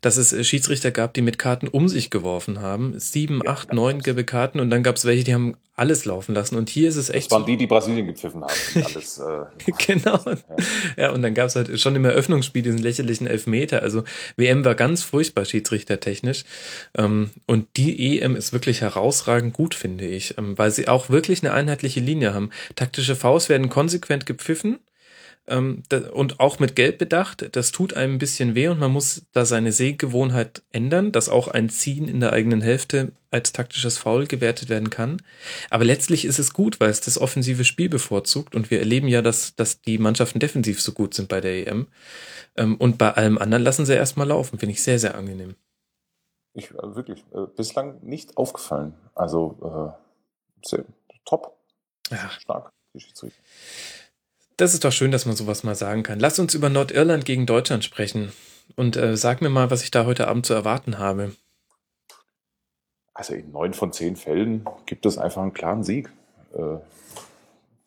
dass 0.00 0.16
es 0.16 0.32
äh, 0.32 0.44
Schiedsrichter 0.44 0.90
gab, 0.90 1.14
die 1.14 1.22
mit 1.22 1.38
Karten 1.38 1.68
um 1.68 1.88
sich 1.88 2.10
geworfen 2.10 2.60
haben. 2.60 2.98
Sieben, 2.98 3.40
ja, 3.44 3.52
acht, 3.52 3.72
neun 3.72 4.00
gelbe 4.00 4.24
Karten 4.24 4.60
und 4.60 4.70
dann 4.70 4.82
gab 4.82 4.96
es 4.96 5.04
welche, 5.04 5.24
die 5.24 5.34
haben 5.34 5.56
alles 5.80 6.04
laufen 6.04 6.34
lassen. 6.34 6.56
Und 6.56 6.68
hier 6.68 6.90
ist 6.90 6.96
es 6.96 7.08
echt. 7.08 7.30
Das 7.30 7.38
waren 7.38 7.46
die, 7.46 7.56
die 7.56 7.66
Brasilien 7.66 8.06
gepfiffen 8.06 8.42
haben. 8.42 8.84
Alles, 8.84 9.18
äh, 9.18 9.72
genau. 9.86 10.20
Ja. 10.26 10.36
ja, 10.96 11.10
und 11.12 11.22
dann 11.22 11.32
gab 11.32 11.46
es 11.46 11.56
halt 11.56 11.80
schon 11.80 11.96
im 11.96 12.04
Eröffnungsspiel 12.04 12.62
diesen 12.62 12.78
lächerlichen 12.78 13.26
Elfmeter. 13.26 13.82
Also 13.82 14.04
WM 14.36 14.64
war 14.64 14.74
ganz 14.74 15.02
furchtbar 15.02 15.46
schiedsrichtertechnisch. 15.46 16.44
Ähm, 16.94 17.30
und 17.46 17.66
die 17.76 18.20
EM 18.20 18.36
ist 18.36 18.52
wirklich 18.52 18.82
herausragend 18.82 19.54
gut, 19.54 19.74
finde 19.74 20.06
ich, 20.06 20.36
ähm, 20.36 20.58
weil 20.58 20.70
sie 20.70 20.86
auch 20.86 21.08
wirklich 21.08 21.42
eine 21.42 21.54
einheitliche 21.54 22.00
Linie 22.00 22.34
haben. 22.34 22.50
Taktische 22.76 23.16
Faust 23.16 23.48
werden 23.48 23.70
konsequent 23.70 24.26
gepfiffen 24.26 24.80
und 25.50 26.40
auch 26.40 26.58
mit 26.58 26.76
Gelb 26.76 26.98
bedacht. 26.98 27.48
Das 27.56 27.72
tut 27.72 27.94
einem 27.94 28.14
ein 28.14 28.18
bisschen 28.18 28.54
weh 28.54 28.68
und 28.68 28.78
man 28.78 28.92
muss 28.92 29.26
da 29.32 29.44
seine 29.44 29.72
Sehgewohnheit 29.72 30.62
ändern, 30.70 31.12
dass 31.12 31.28
auch 31.28 31.48
ein 31.48 31.68
Ziehen 31.68 32.08
in 32.08 32.20
der 32.20 32.32
eigenen 32.32 32.60
Hälfte 32.60 33.12
als 33.30 33.52
taktisches 33.52 33.98
Foul 33.98 34.26
gewertet 34.26 34.68
werden 34.68 34.90
kann. 34.90 35.22
Aber 35.70 35.84
letztlich 35.84 36.24
ist 36.24 36.38
es 36.38 36.52
gut, 36.52 36.80
weil 36.80 36.90
es 36.90 37.00
das 37.00 37.18
offensive 37.18 37.64
Spiel 37.64 37.88
bevorzugt 37.88 38.54
und 38.54 38.70
wir 38.70 38.80
erleben 38.80 39.08
ja, 39.08 39.22
dass, 39.22 39.54
dass 39.56 39.82
die 39.82 39.98
Mannschaften 39.98 40.40
defensiv 40.40 40.80
so 40.80 40.92
gut 40.92 41.14
sind 41.14 41.28
bei 41.28 41.40
der 41.40 41.66
EM. 41.66 41.88
Ähm, 42.56 42.76
und 42.76 42.98
bei 42.98 43.12
allem 43.12 43.38
anderen 43.38 43.62
lassen 43.62 43.86
sie 43.86 43.94
erstmal 43.94 44.28
laufen. 44.28 44.58
Finde 44.58 44.72
ich 44.72 44.82
sehr, 44.82 44.98
sehr 44.98 45.14
angenehm. 45.14 45.56
Ich 46.52 46.76
also 46.78 46.96
wirklich 46.96 47.24
äh, 47.32 47.46
bislang 47.56 48.02
nicht 48.02 48.36
aufgefallen. 48.36 48.94
Also 49.14 49.96
äh, 50.72 50.82
top. 51.24 51.56
Ja. 52.10 52.28
Stark. 52.30 52.72
Das 54.60 54.74
ist 54.74 54.84
doch 54.84 54.92
schön, 54.92 55.10
dass 55.10 55.24
man 55.24 55.36
sowas 55.36 55.64
mal 55.64 55.74
sagen 55.74 56.02
kann. 56.02 56.20
Lass 56.20 56.38
uns 56.38 56.54
über 56.54 56.68
Nordirland 56.68 57.24
gegen 57.24 57.46
Deutschland 57.46 57.82
sprechen. 57.82 58.30
Und 58.76 58.94
äh, 58.94 59.16
sag 59.16 59.40
mir 59.40 59.48
mal, 59.48 59.70
was 59.70 59.82
ich 59.82 59.90
da 59.90 60.04
heute 60.04 60.28
Abend 60.28 60.44
zu 60.44 60.52
erwarten 60.52 60.98
habe. 60.98 61.32
Also 63.14 63.32
in 63.32 63.52
neun 63.52 63.72
von 63.72 63.90
zehn 63.90 64.16
Fällen 64.16 64.66
gibt 64.84 65.06
es 65.06 65.16
einfach 65.16 65.40
einen 65.40 65.54
klaren 65.54 65.82
Sieg. 65.82 66.10
Äh, 66.52 66.76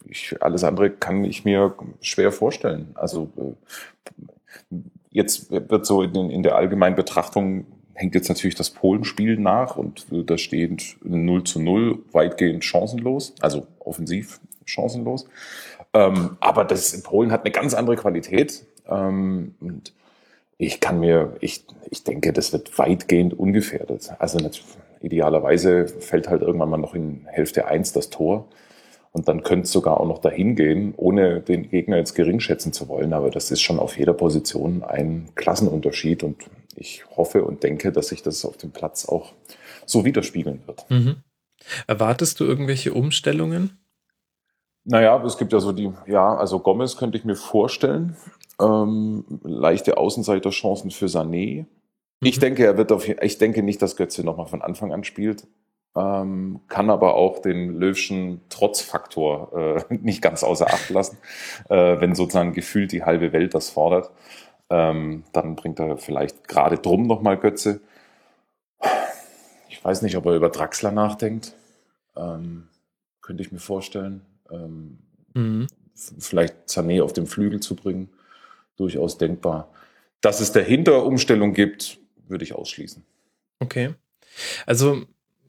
ich, 0.06 0.36
alles 0.42 0.64
andere 0.64 0.90
kann 0.90 1.24
ich 1.24 1.46
mir 1.46 1.76
schwer 2.02 2.32
vorstellen. 2.32 2.90
Also 2.96 3.32
äh, 3.38 4.76
jetzt 5.12 5.52
wird 5.52 5.86
so 5.86 6.02
in, 6.02 6.32
in, 6.32 6.42
der 6.42 6.56
allgemeinen 6.56 6.96
Betrachtung 6.96 7.68
hängt 7.94 8.16
jetzt 8.16 8.30
natürlich 8.30 8.56
das 8.56 8.72
Polenspiel 8.72 9.38
nach 9.38 9.78
und 9.78 10.08
da 10.10 10.40
steht 10.40 10.98
0 11.04 11.44
zu 11.44 11.62
0 11.62 12.00
weitgehend 12.12 12.66
chancenlos, 12.66 13.36
also 13.42 13.68
offensiv 13.78 14.40
chancenlos. 14.66 15.28
Ähm, 15.94 16.38
aber 16.40 16.66
das 16.66 16.94
in 16.94 17.04
Polen 17.04 17.32
hat 17.32 17.46
eine 17.46 17.52
ganz 17.52 17.74
andere 17.74 17.96
Qualität. 17.96 18.66
Ähm, 18.88 19.56
und 19.60 19.94
ich 20.58 20.80
kann 20.80 21.00
mir, 21.00 21.36
ich, 21.40 21.66
ich 21.90 22.04
denke, 22.04 22.34
das 22.34 22.54
wird 22.54 22.78
weitgehend 22.80 23.38
ungefährdet. 23.38 24.12
Also 24.20 24.40
idealerweise 25.02 25.88
fällt 25.88 26.30
halt 26.30 26.42
irgendwann 26.42 26.70
mal 26.70 26.78
noch 26.78 26.96
in 26.96 27.26
Hälfte 27.28 27.68
eins 27.68 27.94
das 27.94 28.10
Tor. 28.10 28.48
Und 29.12 29.28
dann 29.28 29.44
könnte 29.44 29.66
es 29.66 29.72
sogar 29.72 30.00
auch 30.00 30.08
noch 30.08 30.18
dahin 30.18 30.56
gehen, 30.56 30.96
ohne 30.98 31.40
den 31.40 31.70
Gegner 31.70 31.98
jetzt 31.98 32.16
gering 32.16 32.40
schätzen 32.40 32.74
zu 32.74 32.88
wollen. 32.88 33.14
Aber 33.14 33.30
das 33.30 33.52
ist 33.52 33.62
schon 33.62 33.78
auf 33.78 33.98
jeder 33.98 34.14
Position 34.14 34.84
ein 34.84 35.30
Klassenunterschied. 35.36 36.24
Und 36.24 36.38
ich 36.76 37.04
hoffe 37.16 37.44
und 37.44 37.62
denke, 37.62 37.92
dass 37.92 38.08
sich 38.08 38.24
das 38.24 38.44
auf 38.44 38.58
dem 38.58 38.72
Platz 38.72 39.06
auch 39.06 39.34
so 39.86 40.04
widerspiegeln 40.04 40.64
wird. 40.66 40.90
Mhm. 40.90 41.18
Erwartest 41.86 42.40
du 42.40 42.46
irgendwelche 42.46 42.94
Umstellungen? 42.94 43.83
Naja, 44.86 45.22
es 45.24 45.38
gibt 45.38 45.54
ja 45.54 45.60
so 45.60 45.72
die, 45.72 45.92
ja, 46.08 46.36
also 46.36 46.60
Gomez 46.60 46.98
könnte 46.98 47.18
ich 47.18 47.24
mir 47.24 47.36
vorstellen. 47.36 48.18
Ähm, 48.60 49.26
leichte 49.44 49.98
Außenseiterchancen 49.98 50.92
für 50.92 51.06
Sané. 51.06 51.66
Ich 52.22 52.40
denke, 52.40 52.66
er 52.66 52.78
wird 52.78 52.92
auf, 52.92 53.08
ich 53.08 53.38
denke 53.38 53.64
nicht, 53.64 53.82
dass 53.82 53.96
Götze 53.96 54.24
nochmal 54.24 54.48
von 54.48 54.62
Anfang 54.62 54.94
an 54.94 55.04
spielt. 55.04 55.48
Ähm, 55.96 56.62
kann 56.68 56.90
aber 56.90 57.16
auch 57.16 57.40
den 57.40 57.80
Löwschen 57.80 58.42
Trotzfaktor 58.50 59.86
äh, 59.90 59.96
nicht 60.02 60.22
ganz 60.22 60.44
außer 60.44 60.68
Acht 60.68 60.90
lassen. 60.90 61.18
Äh, 61.70 62.02
wenn 62.02 62.16
sozusagen 62.16 62.54
gefühlt 62.54 62.92
die 62.92 63.04
halbe 63.04 63.32
Welt 63.32 63.54
das 63.54 63.70
fordert, 63.70 64.12
ähm, 64.70 65.24
dann 65.32 65.56
bringt 65.56 65.80
er 65.80 65.98
vielleicht 65.98 66.48
gerade 66.48 66.78
drum 66.78 67.08
nochmal 67.08 67.38
Götze. 67.38 67.82
Ich 69.70 69.84
weiß 69.84 70.02
nicht, 70.02 70.18
ob 70.18 70.26
er 70.26 70.36
über 70.36 70.50
Draxler 70.50 70.92
nachdenkt. 70.92 71.54
Ähm, 72.18 72.68
könnte 73.22 73.44
ich 73.44 73.52
mir 73.52 73.60
vorstellen 73.60 74.26
ähm, 74.54 74.98
mhm. 75.34 75.68
vielleicht 75.96 76.68
Sané 76.68 77.02
auf 77.02 77.14
dem 77.14 77.28
Flügel 77.28 77.60
zu 77.60 77.76
bringen, 77.76 78.10
durchaus 78.78 79.18
denkbar. 79.18 79.72
Dass 80.22 80.40
es 80.40 80.52
dahinter 80.52 81.06
Umstellung 81.06 81.54
gibt, 81.54 82.00
würde 82.28 82.44
ich 82.44 82.54
ausschließen. 82.54 83.04
Okay. 83.60 83.94
Also 84.66 85.06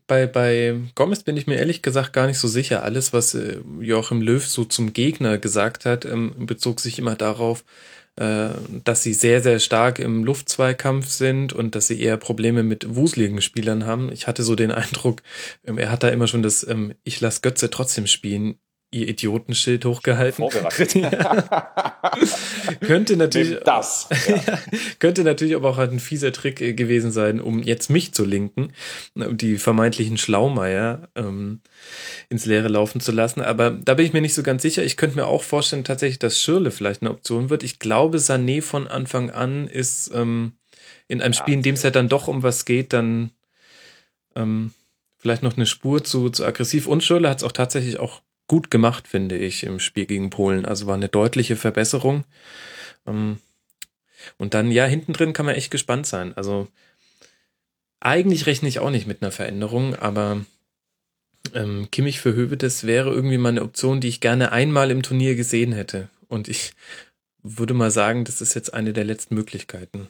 bei, 0.07 0.27
bei 0.27 0.79
Gomez 0.95 1.23
bin 1.23 1.37
ich 1.37 1.47
mir 1.47 1.57
ehrlich 1.57 1.83
gesagt 1.83 2.13
gar 2.13 2.27
nicht 2.27 2.39
so 2.39 2.49
sicher. 2.49 2.83
Alles, 2.83 3.13
was 3.13 3.35
äh, 3.35 3.59
Joachim 3.81 4.21
Löw 4.21 4.45
so 4.45 4.65
zum 4.65 4.93
Gegner 4.93 5.39
gesagt 5.39 5.85
hat, 5.85 6.05
ähm, 6.05 6.35
bezog 6.47 6.81
sich 6.81 6.99
immer 6.99 7.15
darauf, 7.15 7.65
äh, 8.17 8.51
dass 8.85 9.03
sie 9.03 9.15
sehr, 9.15 9.41
sehr 9.41 9.59
stark 9.59 9.99
im 9.99 10.25
Luftzweikampf 10.25 11.09
sind 11.09 11.53
und 11.53 11.75
dass 11.75 11.87
sie 11.87 12.01
eher 12.01 12.17
Probleme 12.17 12.63
mit 12.63 12.95
wuseligen 12.95 13.41
Spielern 13.41 13.87
haben. 13.87 14.13
Ich 14.13 14.27
hatte 14.27 14.43
so 14.43 14.55
den 14.55 14.71
Eindruck, 14.73 15.23
ähm, 15.65 15.79
er 15.79 15.91
hat 15.91 16.03
da 16.03 16.09
immer 16.09 16.27
schon 16.27 16.43
das 16.43 16.67
ähm, 16.67 16.95
Ich 17.03 17.21
lass 17.21 17.43
Götze 17.43 17.71
trotzdem 17.71 18.07
spielen 18.07 18.59
ihr 18.95 19.09
Idiotenschild 19.09 19.85
hochgehalten. 19.85 20.49
Vorbereitet. 20.49 20.95
könnte 22.81 23.17
natürlich 23.17 23.59
das 23.65 24.09
ja. 24.29 24.59
könnte 24.99 25.25
natürlich 25.25 25.57
aber 25.57 25.71
auch 25.71 25.77
halt 25.77 25.93
ein 25.93 26.01
fieser 26.01 26.33
Trick 26.33 26.61
äh, 26.61 26.73
gewesen 26.73 27.11
sein, 27.11 27.41
um 27.41 27.63
jetzt 27.63 27.91
mich 27.91 28.15
zu 28.15 28.25
linken, 28.25 28.73
um 29.15 29.37
die 29.37 29.59
vermeintlichen 29.59 30.17
Schlaumeier 30.17 31.09
ähm, 31.15 31.61
ins 32.29 32.47
Leere 32.47 32.69
laufen 32.69 33.01
zu 33.01 33.13
lassen. 33.13 33.41
Aber 33.41 33.71
da 33.71 33.95
bin 33.95 34.07
ich 34.07 34.13
mir 34.13 34.21
nicht 34.21 34.35
so 34.35 34.43
ganz 34.43 34.63
sicher. 34.63 34.85
Ich 34.85 34.97
könnte 34.97 35.17
mir 35.17 35.27
auch 35.27 35.43
vorstellen, 35.43 35.85
tatsächlich, 35.85 36.19
dass 36.19 36.41
Schirle 36.41 36.71
vielleicht 36.71 37.03
eine 37.03 37.11
Option 37.11 37.51
wird. 37.51 37.63
Ich 37.63 37.79
glaube, 37.79 38.19
Sané 38.19 38.63
von 38.63 38.87
Anfang 38.87 39.31
an 39.31 39.67
ist 39.67 40.13
ähm, 40.15 40.53
in 41.09 41.21
einem 41.21 41.35
Spiel, 41.35 41.55
in 41.55 41.63
dem 41.63 41.75
es 41.75 41.83
ja 41.83 41.91
dann 41.91 42.09
doch 42.09 42.29
um 42.29 42.43
was 42.43 42.65
geht, 42.65 42.93
dann 42.93 43.31
ähm, 44.37 44.73
vielleicht 45.19 45.43
noch 45.43 45.57
eine 45.57 45.67
Spur 45.67 46.05
zu, 46.05 46.31
zu 46.31 46.45
aggressiv. 46.45 46.87
Und 46.87 47.03
Schirle 47.03 47.29
hat 47.29 47.39
es 47.39 47.45
auch 47.45 47.53
tatsächlich 47.53 47.99
auch 47.99 48.21
gut 48.47 48.71
gemacht, 48.71 49.09
finde 49.09 49.37
ich, 49.37 49.65
im 49.65 49.81
Spiel 49.81 50.07
gegen 50.07 50.31
Polen. 50.31 50.65
Also 50.67 50.87
war 50.87 50.95
eine 50.95 51.09
deutliche 51.09 51.57
Verbesserung. 51.57 52.25
Ähm, 53.07 53.39
und 54.39 54.55
dann, 54.55 54.71
ja, 54.71 54.85
hinten 54.85 55.13
drin 55.13 55.33
kann 55.33 55.47
man 55.47 55.55
echt 55.55 55.71
gespannt 55.71 56.07
sein. 56.07 56.37
Also 56.37 56.69
eigentlich 58.01 58.47
rechne 58.47 58.69
ich 58.69 58.79
auch 58.79 58.91
nicht 58.91 59.07
mit 59.07 59.23
einer 59.23 59.33
Veränderung, 59.33 59.95
aber 59.95 60.45
ähm, 61.55 61.89
Kimmich 61.91 62.21
für 62.21 62.35
Höwe, 62.35 62.57
das 62.57 62.85
wäre 62.85 63.11
irgendwie 63.11 63.39
mal 63.39 63.51
eine 63.51 63.63
Option, 63.63 64.01
die 64.01 64.09
ich 64.09 64.21
gerne 64.21 64.53
einmal 64.53 64.91
im 64.91 65.03
Turnier 65.03 65.35
gesehen 65.37 65.73
hätte. 65.73 66.09
Und 66.29 66.49
ich 66.49 66.73
würde 67.43 67.75
mal 67.75 67.91
sagen, 67.91 68.25
das 68.25 68.41
ist 68.41 68.55
jetzt 68.55 68.73
eine 68.75 68.93
der 68.93 69.05
letzten 69.05 69.35
Möglichkeiten. 69.35 70.09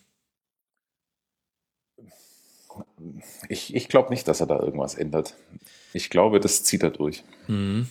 Ich, 3.48 3.74
ich 3.74 3.88
glaube 3.88 4.10
nicht, 4.10 4.26
dass 4.26 4.40
er 4.40 4.46
da 4.46 4.58
irgendwas 4.58 4.94
ändert. 4.94 5.34
Ich 5.92 6.10
glaube, 6.10 6.40
das 6.40 6.64
zieht 6.64 6.82
er 6.82 6.90
durch. 6.90 7.22
Mhm. 7.46 7.88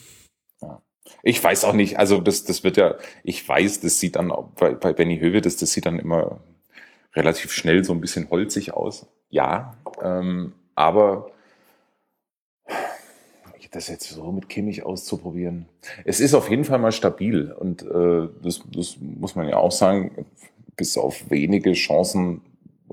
Ich 1.22 1.42
weiß 1.42 1.64
auch 1.64 1.74
nicht, 1.74 1.98
also 1.98 2.20
das, 2.20 2.44
das 2.44 2.64
wird 2.64 2.76
ja, 2.76 2.96
ich 3.22 3.46
weiß, 3.46 3.80
das 3.80 4.00
sieht 4.00 4.16
dann 4.16 4.32
bei, 4.56 4.74
bei 4.74 4.92
Benny 4.92 5.18
Höwe, 5.18 5.40
das, 5.40 5.56
das 5.56 5.72
sieht 5.72 5.86
dann 5.86 5.98
immer 5.98 6.40
relativ 7.14 7.52
schnell 7.52 7.84
so 7.84 7.92
ein 7.92 8.00
bisschen 8.00 8.30
holzig 8.30 8.74
aus. 8.74 9.06
Ja, 9.28 9.76
ähm, 10.02 10.54
aber 10.74 11.30
das 13.74 13.88
jetzt 13.88 14.08
so 14.08 14.30
mit 14.30 14.48
Kimmich 14.48 14.84
auszuprobieren. 14.84 15.66
Es 16.04 16.20
ist 16.20 16.34
auf 16.34 16.48
jeden 16.48 16.64
Fall 16.64 16.78
mal 16.78 16.92
stabil 16.92 17.50
und 17.52 17.82
äh, 17.82 18.28
das, 18.42 18.62
das 18.72 18.96
muss 19.00 19.34
man 19.34 19.48
ja 19.48 19.56
auch 19.56 19.72
sagen, 19.72 20.26
bis 20.76 20.96
auf 20.96 21.30
wenige 21.30 21.72
Chancen 21.72 22.40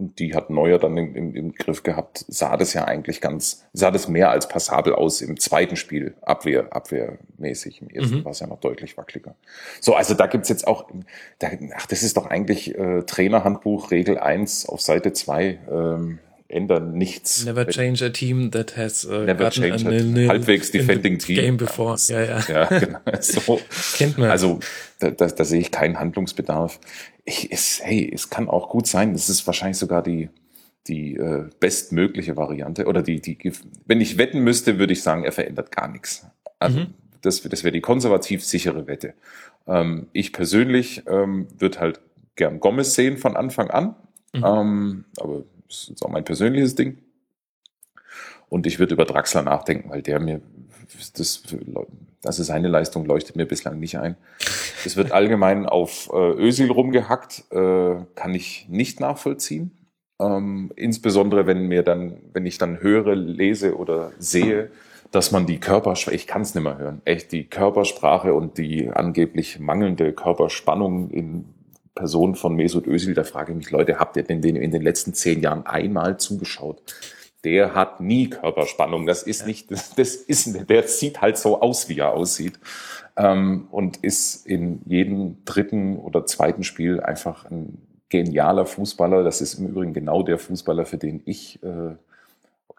und 0.01 0.17
die 0.17 0.33
hat 0.33 0.49
Neuer 0.49 0.79
dann 0.79 0.97
im, 0.97 1.15
im, 1.15 1.35
im, 1.35 1.53
Griff 1.53 1.83
gehabt, 1.83 2.25
sah 2.27 2.57
das 2.57 2.73
ja 2.73 2.85
eigentlich 2.85 3.21
ganz, 3.21 3.67
sah 3.71 3.91
das 3.91 4.07
mehr 4.07 4.31
als 4.31 4.47
passabel 4.47 4.95
aus 4.95 5.21
im 5.21 5.39
zweiten 5.39 5.75
Spiel, 5.75 6.15
Abwehr, 6.21 6.75
abwehrmäßig. 6.75 7.83
Im 7.83 7.89
ersten 7.89 8.17
mhm. 8.17 8.25
war 8.25 8.31
es 8.31 8.39
ja 8.39 8.47
noch 8.47 8.59
deutlich 8.59 8.97
wackeliger. 8.97 9.35
So, 9.79 9.93
also 9.93 10.15
da 10.15 10.25
gibt's 10.25 10.49
jetzt 10.49 10.65
auch, 10.65 10.89
da, 11.37 11.49
ach, 11.75 11.85
das 11.85 12.01
ist 12.01 12.17
doch 12.17 12.25
eigentlich 12.25 12.75
äh, 12.75 13.03
Trainerhandbuch 13.03 13.91
Regel 13.91 14.17
1 14.17 14.65
auf 14.65 14.81
Seite 14.81 15.13
2. 15.13 15.59
Ähm, 15.69 16.19
ändern 16.51 16.93
nichts. 16.93 17.45
Never 17.45 17.65
change 17.67 18.05
a 18.05 18.09
team 18.09 18.51
that 18.51 18.77
has 18.77 19.05
uh, 19.05 19.23
Never 19.25 19.49
change 19.49 19.85
a, 19.85 20.27
halbwegs 20.27 20.71
defending 20.71 21.17
team. 21.17 21.35
Game 21.35 21.57
before. 21.57 21.97
Ja, 22.07 22.21
ja. 22.21 22.39
ja 22.47 22.65
genau. 22.65 22.99
So. 23.21 23.59
Kennt 23.97 24.17
man. 24.17 24.29
Also 24.29 24.59
da, 24.99 25.11
da, 25.11 25.27
da 25.27 25.45
sehe 25.45 25.61
ich 25.61 25.71
keinen 25.71 25.99
Handlungsbedarf 25.99 26.79
ich, 27.25 27.51
es, 27.51 27.81
hey, 27.83 28.09
es 28.13 28.29
kann 28.29 28.49
auch 28.49 28.69
gut 28.69 28.87
sein, 28.87 29.13
das 29.13 29.29
ist 29.29 29.45
wahrscheinlich 29.45 29.77
sogar 29.77 30.01
die, 30.01 30.29
die 30.87 31.15
äh, 31.15 31.49
bestmögliche 31.59 32.35
Variante. 32.37 32.85
Oder 32.85 33.03
die, 33.03 33.21
die, 33.21 33.37
wenn 33.85 34.01
ich 34.01 34.17
wetten 34.17 34.39
müsste, 34.39 34.79
würde 34.79 34.93
ich 34.93 35.03
sagen, 35.03 35.23
er 35.23 35.31
verändert 35.31 35.71
gar 35.71 35.87
nichts. 35.87 36.25
Also 36.59 36.81
mhm. 36.81 36.93
das, 37.21 37.41
das 37.41 37.63
wäre 37.63 37.71
die 37.71 37.81
konservativ 37.81 38.43
sichere 38.43 38.87
Wette. 38.87 39.13
Ähm, 39.67 40.07
ich 40.13 40.33
persönlich 40.33 41.03
ähm, 41.07 41.47
würde 41.57 41.79
halt 41.79 41.99
gern 42.35 42.59
Gomez 42.59 42.95
sehen 42.95 43.17
von 43.17 43.35
Anfang 43.35 43.69
an. 43.69 43.95
Mhm. 44.33 44.43
Ähm, 44.45 45.05
aber 45.17 45.43
das 45.71 45.89
ist 45.89 46.05
auch 46.05 46.09
mein 46.09 46.25
persönliches 46.25 46.75
Ding. 46.75 46.97
Und 48.49 48.67
ich 48.67 48.79
würde 48.79 48.93
über 48.93 49.05
Draxler 49.05 49.43
nachdenken, 49.43 49.89
weil 49.89 50.01
der 50.01 50.19
mir, 50.19 50.41
das, 51.15 51.43
also 52.23 52.43
seine 52.43 52.67
Leistung 52.67 53.05
leuchtet 53.05 53.37
mir 53.37 53.45
bislang 53.45 53.79
nicht 53.79 53.97
ein. 53.97 54.17
Es 54.85 54.97
wird 54.97 55.13
allgemein 55.13 55.65
auf 55.65 56.09
äh, 56.11 56.31
Ösil 56.33 56.69
rumgehackt, 56.69 57.45
äh, 57.51 57.95
kann 58.15 58.35
ich 58.35 58.67
nicht 58.67 58.99
nachvollziehen. 58.99 59.71
Ähm, 60.19 60.73
insbesondere 60.75 61.47
wenn 61.47 61.67
mir 61.67 61.83
dann, 61.83 62.17
wenn 62.33 62.45
ich 62.45 62.57
dann 62.57 62.81
höre, 62.81 63.15
lese 63.15 63.77
oder 63.77 64.11
sehe, 64.19 64.69
dass 65.11 65.31
man 65.31 65.45
die 65.45 65.59
Körpersprache, 65.59 66.15
ich 66.15 66.27
kann 66.27 66.41
es 66.41 66.53
nicht 66.53 66.63
mehr 66.63 66.77
hören, 66.77 67.01
echt 67.05 67.31
die 67.31 67.45
Körpersprache 67.45 68.33
und 68.33 68.57
die 68.57 68.89
angeblich 68.89 69.59
mangelnde 69.59 70.11
Körperspannung 70.11 71.09
in 71.09 71.45
Person 71.95 72.35
von 72.35 72.55
Mesut 72.55 72.87
Özil, 72.87 73.13
da 73.13 73.23
frage 73.23 73.51
ich 73.51 73.57
mich, 73.57 73.71
Leute, 73.71 73.99
habt 73.99 74.15
ihr 74.17 74.23
denn 74.23 74.41
den 74.41 74.55
in 74.55 74.71
den 74.71 74.81
letzten 74.81 75.13
zehn 75.13 75.41
Jahren 75.41 75.65
einmal 75.65 76.17
zugeschaut? 76.17 76.81
Der 77.43 77.73
hat 77.73 77.99
nie 77.99 78.29
Körperspannung. 78.29 79.05
Das 79.05 79.23
ist 79.23 79.47
nicht, 79.47 79.71
das, 79.71 79.95
das 79.95 80.15
ist, 80.15 80.69
der 80.69 80.87
sieht 80.87 81.21
halt 81.21 81.37
so 81.37 81.61
aus, 81.61 81.89
wie 81.89 81.99
er 81.99 82.13
aussieht. 82.13 82.59
Ähm, 83.17 83.67
und 83.71 83.97
ist 83.97 84.45
in 84.45 84.81
jedem 84.85 85.43
dritten 85.43 85.97
oder 85.97 86.25
zweiten 86.25 86.63
Spiel 86.63 87.01
einfach 87.01 87.45
ein 87.49 87.81
genialer 88.09 88.65
Fußballer. 88.65 89.23
Das 89.23 89.41
ist 89.41 89.55
im 89.55 89.67
Übrigen 89.67 89.93
genau 89.93 90.23
der 90.23 90.37
Fußballer, 90.37 90.85
für 90.85 90.97
den 90.97 91.21
ich 91.25 91.61
äh, 91.63 91.95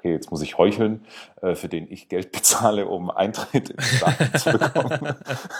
okay, 0.02 0.12
jetzt 0.12 0.32
muss 0.32 0.42
ich 0.42 0.58
heucheln, 0.58 1.04
äh, 1.42 1.54
für 1.54 1.68
den 1.68 1.86
ich 1.90 2.08
Geld 2.08 2.32
bezahle, 2.32 2.86
um 2.86 3.10
Eintritt 3.10 3.70
in 3.70 3.80
Stadion 3.80 4.34
zu 4.34 4.58
bekommen. 4.58 5.14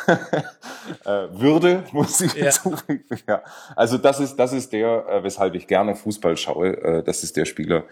äh, 1.05 1.29
Würde, 1.33 1.85
muss 1.93 2.21
ich 2.21 2.35
ja. 2.35 2.45
hinzufügen. 2.45 3.05
Ja. 3.29 3.43
Also 3.77 3.99
das 3.99 4.19
ist, 4.19 4.37
das 4.37 4.53
ist 4.53 4.73
der, 4.73 5.07
äh, 5.09 5.23
weshalb 5.23 5.55
ich 5.55 5.69
gerne 5.69 5.95
Fußball 5.95 6.37
schaue. 6.37 6.77
Äh, 6.83 7.03
das 7.05 7.23
ist 7.23 7.37
der 7.37 7.45
Spieler, 7.45 7.85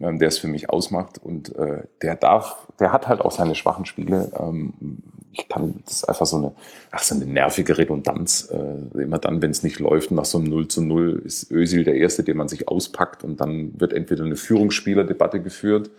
ähm, 0.00 0.20
der 0.20 0.28
es 0.28 0.38
für 0.38 0.46
mich 0.46 0.70
ausmacht. 0.70 1.18
Und 1.18 1.54
äh, 1.56 1.82
der 2.00 2.14
darf, 2.14 2.68
der 2.78 2.92
hat 2.92 3.08
halt 3.08 3.20
auch 3.20 3.32
seine 3.32 3.56
schwachen 3.56 3.84
Spiele. 3.84 4.30
Ähm, 4.38 5.02
ich 5.32 5.48
kann, 5.48 5.82
das 5.84 5.96
ist 5.96 6.04
einfach 6.08 6.26
so 6.26 6.36
eine, 6.36 6.52
ach, 6.90 7.02
so 7.02 7.14
eine 7.14 7.26
nervige 7.26 7.76
Redundanz. 7.78 8.50
Äh, 8.50 9.00
immer 9.02 9.18
dann, 9.18 9.42
wenn 9.42 9.50
es 9.50 9.62
nicht 9.62 9.78
läuft, 9.78 10.10
nach 10.10 10.24
so 10.24 10.38
einem 10.38 10.48
0 10.48 10.68
zu 10.68 10.82
0 10.82 11.22
ist 11.24 11.50
Ösil 11.50 11.84
der 11.84 11.94
Erste, 11.94 12.24
den 12.24 12.36
man 12.36 12.48
sich 12.48 12.68
auspackt 12.68 13.24
und 13.24 13.40
dann 13.40 13.78
wird 13.80 13.92
entweder 13.92 14.24
eine 14.24 14.36
Führungsspielerdebatte 14.36 15.40
geführt, 15.40 15.90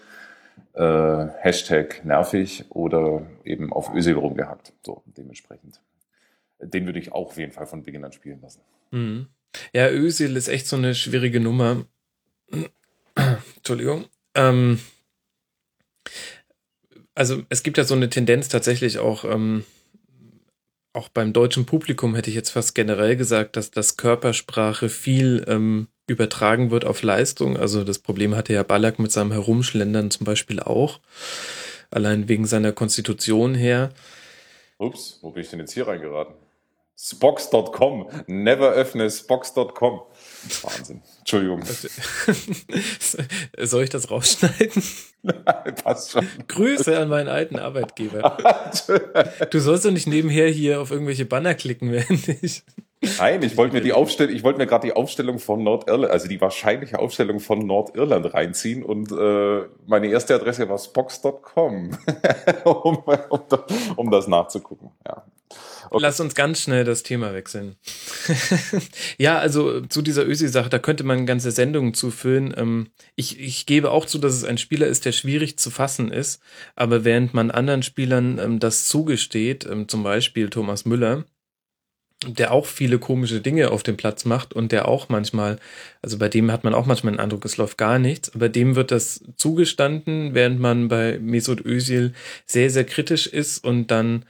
äh, 0.74 1.28
Hashtag 1.40 2.04
nervig 2.06 2.66
oder 2.70 3.24
eben 3.44 3.72
auf 3.72 3.94
Ösil 3.94 4.16
rumgehackt. 4.16 4.74
So, 4.86 5.04
dementsprechend. 5.06 5.82
Den 6.62 6.86
würde 6.86 7.00
ich 7.00 7.12
auch 7.14 7.28
auf 7.28 7.38
jeden 7.38 7.52
Fall 7.52 7.66
von 7.66 7.84
Beginn 7.84 8.04
an 8.04 8.12
spielen 8.12 8.42
lassen. 8.42 8.62
Mhm. 8.92 9.28
Ja, 9.74 9.90
Ösil 9.90 10.36
ist 10.36 10.48
echt 10.48 10.68
so 10.68 10.76
eine 10.76 10.94
schwierige 10.94 11.40
Nummer. 11.40 11.86
Entschuldigung. 13.56 14.06
Ähm, 14.36 14.80
also 17.20 17.44
es 17.50 17.64
gibt 17.64 17.78
ja 17.78 17.84
so 17.84 17.96
eine 17.96 18.10
Tendenz 18.10 18.48
tatsächlich 18.48 18.98
auch, 18.98 19.26
ähm, 19.26 19.66
auch 20.94 21.10
beim 21.10 21.34
deutschen 21.34 21.66
Publikum 21.66 22.16
hätte 22.16 22.30
ich 22.30 22.36
jetzt 22.36 22.52
fast 22.52 22.74
generell 22.76 23.18
gesagt, 23.18 23.58
dass 23.58 23.72
das 23.72 23.98
Körpersprache 23.98 24.88
viel 24.88 25.44
ähm, 25.50 25.90
übertragen 26.08 26.72
wird 26.72 26.86
auf 26.86 27.04
Leistung. 27.04 27.58
Also 27.58 27.84
das 27.84 28.00
Problem 28.00 28.38
hatte 28.38 28.54
ja 28.54 28.64
Ballack 28.64 29.00
mit 29.00 29.12
seinem 29.12 29.34
Herumschlendern 29.34 30.12
zum 30.12 30.24
Beispiel 30.24 30.62
auch. 30.62 31.02
Allein 31.92 32.30
wegen 32.30 32.46
seiner 32.46 32.72
Konstitution 32.72 33.54
her. 33.54 33.90
Ups, 34.78 35.20
wo 35.22 35.32
bin 35.32 35.44
ich 35.44 35.50
denn 35.50 35.60
jetzt 35.60 35.74
hier 35.74 35.88
reingeraten? 35.90 36.36
Spox.com. 36.98 38.10
Never 38.28 38.72
öffne 38.72 39.12
Spox.com. 39.12 40.04
Wahnsinn. 40.62 41.02
Entschuldigung. 41.32 41.62
Soll 43.60 43.84
ich 43.84 43.92
das 43.92 44.10
rausschneiden? 44.10 44.82
Nein, 45.22 45.76
passt 45.84 46.12
schon. 46.12 46.28
Grüße 46.48 46.98
an 46.98 47.10
meinen 47.10 47.28
alten 47.28 47.60
Arbeitgeber. 47.60 48.36
du 49.52 49.60
sollst 49.60 49.86
doch 49.86 49.92
nicht 49.92 50.08
nebenher 50.08 50.48
hier 50.48 50.82
auf 50.82 50.90
irgendwelche 50.90 51.26
Banner 51.26 51.54
klicken, 51.54 51.92
während 51.92 52.28
ich. 52.28 52.64
Nein, 53.20 53.44
ich 53.44 53.58
wollte 53.58 53.76
mir 53.76 53.82
die 53.82 53.94
Aufstellung, 53.94 54.34
ich 54.34 54.44
wollte 54.44 54.58
mir 54.58 54.66
gerade 54.66 54.88
die 54.88 54.94
Aufstellung 54.94 55.38
von 55.38 55.64
Nordirland, 55.64 56.12
also 56.12 56.28
die 56.28 56.42
wahrscheinliche 56.42 56.98
Aufstellung 56.98 57.40
von 57.40 57.60
Nordirland 57.60 58.34
reinziehen 58.34 58.84
und 58.84 59.12
äh, 59.12 59.68
meine 59.86 60.08
erste 60.08 60.34
Adresse 60.34 60.68
war 60.68 60.80
spox.com, 60.80 61.98
um, 62.66 62.98
um, 63.30 63.42
um 63.96 64.12
das 64.12 64.28
nachzugucken. 64.28 64.92
Ja. 65.08 65.24
Okay. 65.92 66.02
Lass 66.04 66.20
uns 66.20 66.36
ganz 66.36 66.62
schnell 66.62 66.84
das 66.84 67.04
Thema 67.04 67.34
wechseln. 67.34 67.76
ja, 69.18 69.40
also 69.40 69.82
zu 69.82 70.02
dieser 70.02 70.28
Ösi-Sache, 70.28 70.70
da 70.70 70.78
könnte 70.78 71.04
man 71.04 71.26
ganze 71.26 71.52
Sendungen 71.52 71.94
zufüllen. 71.94 72.54
Ähm, 72.56 72.88
ich, 73.16 73.40
ich 73.40 73.66
gebe 73.66 73.92
auch 73.92 74.06
zu, 74.06 74.20
dass 74.20 74.34
es 74.34 74.44
ein 74.44 74.58
Spieler 74.58 74.88
ist, 74.88 75.06
der 75.06 75.12
schwierig 75.12 75.58
zu 75.58 75.72
fassen 75.72 76.12
ist. 76.12 76.42
Aber 76.76 77.06
während 77.06 77.34
man 77.34 77.50
anderen 77.50 77.84
Spielern 77.84 78.40
ähm, 78.40 78.60
das 78.60 78.88
zugesteht, 78.88 79.66
ähm, 79.66 79.88
zum 79.88 80.04
Beispiel 80.04 80.50
Thomas 80.50 80.86
Müller, 80.86 81.26
der 82.28 82.52
auch 82.52 82.66
viele 82.66 83.00
komische 83.00 83.40
Dinge 83.40 83.72
auf 83.72 83.82
dem 83.82 83.96
Platz 83.96 84.26
macht 84.26 84.54
und 84.54 84.72
der 84.72 84.88
auch 84.88 85.08
manchmal, 85.08 85.58
also 86.02 86.18
bei 86.18 86.28
dem 86.28 86.52
hat 86.52 86.64
man 86.66 86.74
auch 86.74 86.86
manchmal 86.86 87.14
den 87.14 87.20
Eindruck, 87.20 87.46
es 87.46 87.58
läuft 87.58 87.78
gar 87.78 87.98
nichts, 87.98 88.36
aber 88.36 88.50
dem 88.50 88.76
wird 88.76 88.92
das 88.92 89.24
zugestanden, 89.38 90.34
während 90.34 90.60
man 90.60 90.90
bei 90.90 91.18
Mesut 91.20 91.66
Özil 91.66 92.14
sehr, 92.46 92.70
sehr 92.70 92.84
kritisch 92.84 93.26
ist 93.26 93.64
und 93.64 93.88
dann 93.88 94.26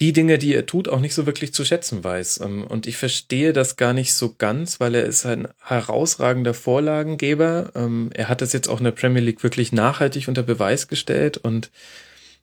die 0.00 0.12
Dinge, 0.12 0.38
die 0.38 0.54
er 0.54 0.66
tut, 0.66 0.88
auch 0.88 1.00
nicht 1.00 1.14
so 1.14 1.26
wirklich 1.26 1.52
zu 1.52 1.64
schätzen 1.64 2.02
weiß. 2.02 2.40
Ähm, 2.40 2.66
und 2.66 2.86
ich 2.86 2.96
verstehe 2.96 3.52
das 3.52 3.76
gar 3.76 3.92
nicht 3.92 4.14
so 4.14 4.34
ganz, 4.36 4.80
weil 4.80 4.94
er 4.94 5.04
ist 5.04 5.26
ein 5.26 5.48
herausragender 5.62 6.54
Vorlagengeber. 6.54 7.70
Ähm, 7.74 8.10
er 8.14 8.28
hat 8.28 8.40
das 8.40 8.52
jetzt 8.52 8.68
auch 8.68 8.78
in 8.78 8.84
der 8.84 8.92
Premier 8.92 9.22
League 9.22 9.42
wirklich 9.42 9.72
nachhaltig 9.72 10.28
unter 10.28 10.42
Beweis 10.42 10.88
gestellt 10.88 11.36
und 11.36 11.70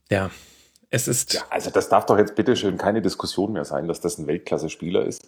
ja, 0.10 0.30
es 0.89 1.08
ist. 1.08 1.34
Ja, 1.34 1.41
also 1.50 1.70
das 1.70 1.89
darf 1.89 2.06
doch 2.06 2.17
jetzt 2.17 2.36
bitteschön 2.36 2.78
keine 2.78 3.02
Diskussion 3.02 3.54
mehr 3.54 3.65
sein, 3.65 3.88
dass 3.88 4.00
das 4.02 4.17
ein 4.17 4.28
Weltklasse-Spieler 4.28 5.06
ist. 5.06 5.28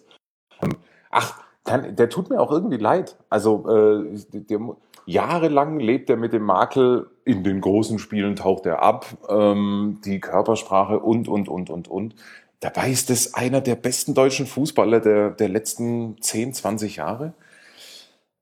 Ähm, 0.62 0.76
ach, 1.10 1.42
der 1.66 2.08
tut 2.08 2.30
mir 2.30 2.40
auch 2.40 2.50
irgendwie 2.50 2.78
leid. 2.78 3.16
Also 3.28 3.68
äh, 3.68 4.18
der, 4.32 4.60
jahrelang 5.06 5.80
lebt 5.80 6.10
er 6.10 6.16
mit 6.16 6.32
dem 6.32 6.42
Makel, 6.42 7.06
in 7.24 7.44
den 7.44 7.60
großen 7.60 7.98
Spielen 7.98 8.36
taucht 8.36 8.66
er 8.66 8.82
ab, 8.82 9.06
ähm, 9.28 10.00
die 10.04 10.20
Körpersprache 10.20 10.98
und, 10.98 11.28
und, 11.28 11.48
und, 11.48 11.70
und, 11.70 11.88
und. 11.88 12.14
Dabei 12.60 12.90
ist 12.90 13.10
es 13.10 13.34
einer 13.34 13.60
der 13.60 13.74
besten 13.74 14.14
deutschen 14.14 14.46
Fußballer 14.46 15.00
der, 15.00 15.30
der 15.30 15.48
letzten 15.48 16.20
10, 16.20 16.54
20 16.54 16.96
Jahre. 16.96 17.32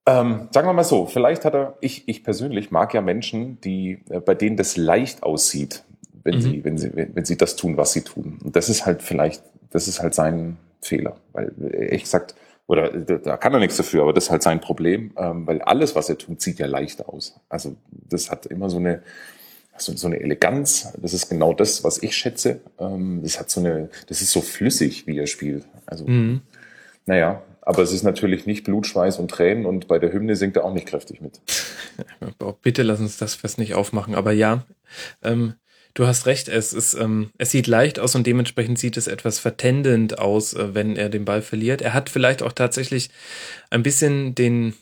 Ähm, 0.06 0.48
sagen 0.52 0.66
wir 0.66 0.72
mal 0.72 0.84
so, 0.84 1.06
vielleicht 1.06 1.44
hat 1.44 1.54
er, 1.54 1.76
ich, 1.80 2.08
ich 2.08 2.24
persönlich 2.24 2.70
mag 2.70 2.94
ja 2.94 3.02
Menschen, 3.02 3.60
die, 3.60 4.00
äh, 4.08 4.20
bei 4.20 4.34
denen 4.34 4.56
das 4.56 4.76
leicht 4.76 5.22
aussieht, 5.22 5.84
wenn 6.24 6.36
mhm. 6.36 6.40
sie, 6.40 6.64
wenn 6.64 6.78
sie, 6.78 6.90
wenn 6.94 7.24
sie 7.24 7.36
das 7.36 7.56
tun, 7.56 7.76
was 7.76 7.92
sie 7.92 8.02
tun. 8.02 8.38
Und 8.42 8.56
das 8.56 8.68
ist 8.68 8.86
halt 8.86 9.02
vielleicht, 9.02 9.42
das 9.70 9.86
ist 9.86 10.00
halt 10.00 10.14
sein 10.14 10.56
Fehler. 10.80 11.16
Weil, 11.32 11.52
ehrlich 11.72 12.04
gesagt, 12.04 12.34
oder 12.68 12.90
da 12.90 13.38
kann 13.38 13.54
er 13.54 13.60
nichts 13.60 13.78
dafür, 13.78 14.02
aber 14.02 14.12
das 14.12 14.24
ist 14.24 14.30
halt 14.30 14.42
sein 14.42 14.60
Problem, 14.60 15.12
ähm, 15.16 15.46
weil 15.46 15.62
alles, 15.62 15.94
was 15.96 16.10
er 16.10 16.18
tut, 16.18 16.42
sieht 16.42 16.58
ja 16.58 16.66
leicht 16.66 17.08
aus. 17.08 17.40
Also 17.48 17.76
das 17.90 18.30
hat 18.30 18.44
immer 18.44 18.68
so 18.68 18.76
eine, 18.76 19.02
so, 19.78 19.96
so 19.96 20.06
eine 20.06 20.20
Eleganz. 20.20 20.92
Das 21.00 21.14
ist 21.14 21.30
genau 21.30 21.54
das, 21.54 21.82
was 21.82 22.02
ich 22.02 22.14
schätze. 22.14 22.60
Ähm, 22.78 23.20
das 23.22 23.40
hat 23.40 23.48
so 23.48 23.60
eine, 23.60 23.88
das 24.06 24.20
ist 24.20 24.32
so 24.32 24.42
flüssig, 24.42 25.06
wie 25.06 25.18
er 25.18 25.26
spielt. 25.26 25.64
Also, 25.86 26.04
mhm. 26.06 26.42
naja, 27.06 27.42
aber 27.62 27.82
es 27.82 27.92
ist 27.92 28.02
natürlich 28.02 28.44
nicht 28.44 28.64
Blut, 28.64 28.86
Schweiß 28.86 29.18
und 29.18 29.30
Tränen 29.30 29.64
und 29.64 29.88
bei 29.88 29.98
der 29.98 30.12
Hymne 30.12 30.36
singt 30.36 30.56
er 30.56 30.66
auch 30.66 30.74
nicht 30.74 30.86
kräftig 30.86 31.22
mit. 31.22 31.40
Bitte 32.62 32.82
lass 32.82 33.00
uns 33.00 33.16
das 33.16 33.34
fest 33.34 33.56
nicht 33.56 33.74
aufmachen. 33.74 34.14
Aber 34.14 34.32
ja, 34.32 34.64
ähm, 35.22 35.54
Du 35.98 36.06
hast 36.06 36.26
recht, 36.26 36.46
es 36.46 36.72
ist, 36.72 36.94
ähm, 36.94 37.30
es 37.38 37.50
sieht 37.50 37.66
leicht 37.66 37.98
aus 37.98 38.14
und 38.14 38.24
dementsprechend 38.24 38.78
sieht 38.78 38.96
es 38.96 39.08
etwas 39.08 39.40
vertändelnd 39.40 40.20
aus, 40.20 40.54
äh, 40.54 40.72
wenn 40.72 40.94
er 40.94 41.08
den 41.08 41.24
Ball 41.24 41.42
verliert. 41.42 41.82
Er 41.82 41.92
hat 41.92 42.08
vielleicht 42.08 42.40
auch 42.40 42.52
tatsächlich 42.52 43.10
ein 43.70 43.82
bisschen 43.82 44.36
den, 44.36 44.74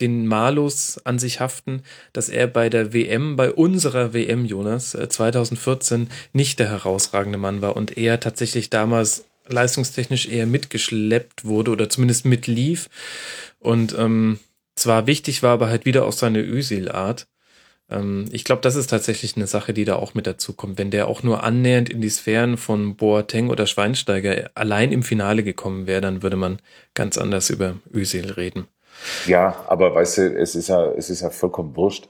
den 0.00 0.26
Malus 0.26 0.98
an 1.04 1.20
sich 1.20 1.38
haften, 1.38 1.84
dass 2.12 2.28
er 2.28 2.48
bei 2.48 2.68
der 2.68 2.92
WM, 2.92 3.36
bei 3.36 3.52
unserer 3.52 4.14
WM, 4.14 4.44
Jonas, 4.46 4.96
äh, 4.96 5.08
2014 5.08 6.08
nicht 6.32 6.58
der 6.58 6.70
herausragende 6.70 7.38
Mann 7.38 7.62
war 7.62 7.76
und 7.76 7.96
er 7.96 8.18
tatsächlich 8.18 8.68
damals 8.68 9.26
leistungstechnisch 9.46 10.26
eher 10.26 10.46
mitgeschleppt 10.46 11.44
wurde 11.44 11.70
oder 11.70 11.88
zumindest 11.88 12.24
mitlief 12.24 12.90
und 13.60 13.96
ähm, 13.96 14.40
zwar 14.74 15.06
wichtig 15.06 15.44
war, 15.44 15.52
aber 15.52 15.68
halt 15.68 15.84
wieder 15.84 16.04
aus 16.04 16.18
seiner 16.18 16.40
Ösil-Art. 16.40 17.28
Ähm, 17.90 18.26
ich 18.32 18.44
glaube, 18.44 18.62
das 18.62 18.76
ist 18.76 18.90
tatsächlich 18.90 19.36
eine 19.36 19.46
Sache, 19.46 19.72
die 19.72 19.84
da 19.84 19.96
auch 19.96 20.14
mit 20.14 20.26
dazu 20.26 20.52
kommt. 20.52 20.78
Wenn 20.78 20.90
der 20.90 21.08
auch 21.08 21.22
nur 21.22 21.42
annähernd 21.42 21.88
in 21.88 22.00
die 22.00 22.08
Sphären 22.08 22.56
von 22.56 22.96
Boateng 22.96 23.50
oder 23.50 23.66
Schweinsteiger 23.66 24.50
allein 24.54 24.92
im 24.92 25.02
Finale 25.02 25.42
gekommen 25.42 25.86
wäre, 25.86 26.00
dann 26.00 26.22
würde 26.22 26.36
man 26.36 26.58
ganz 26.94 27.18
anders 27.18 27.50
über 27.50 27.76
Özil 27.94 28.32
reden. 28.32 28.66
Ja, 29.26 29.64
aber 29.68 29.94
weißt 29.94 30.18
du, 30.18 30.38
es 30.38 30.54
ist 30.54 30.68
ja, 30.68 30.86
es 30.92 31.10
ist 31.10 31.20
ja 31.20 31.30
vollkommen 31.30 31.76
wurscht. 31.76 32.08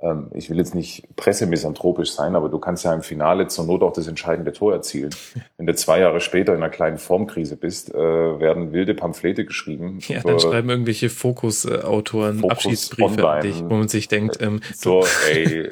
Ähm, 0.00 0.30
ich 0.34 0.50
will 0.50 0.58
jetzt 0.58 0.74
nicht 0.74 1.04
pressemisanthropisch 1.16 2.12
sein, 2.12 2.36
aber 2.36 2.48
du 2.48 2.58
kannst 2.58 2.84
ja 2.84 2.92
im 2.92 3.02
Finale 3.02 3.46
zur 3.48 3.64
Not 3.64 3.82
auch 3.82 3.92
das 3.92 4.06
entscheidende 4.06 4.52
Tor 4.52 4.72
erzielen. 4.72 5.14
Wenn 5.56 5.66
du 5.66 5.74
zwei 5.74 6.00
Jahre 6.00 6.20
später 6.20 6.52
in 6.52 6.62
einer 6.62 6.70
kleinen 6.70 6.98
Formkrise 6.98 7.56
bist, 7.56 7.94
äh, 7.94 7.98
werden 7.98 8.72
wilde 8.72 8.94
Pamphlete 8.94 9.44
geschrieben. 9.44 9.98
Ja, 10.08 10.20
dann 10.20 10.38
schreiben 10.38 10.70
irgendwelche 10.70 11.10
Fokus-Autoren 11.10 12.38
Fokus 12.38 12.52
Abschiedsbriefe 12.52 13.04
online. 13.04 13.28
an 13.28 13.40
dich, 13.42 13.60
wo 13.60 13.74
man 13.74 13.88
sich 13.88 14.06
denkt, 14.08 14.40
ähm, 14.40 14.60
so, 14.72 15.04
ey, 15.30 15.68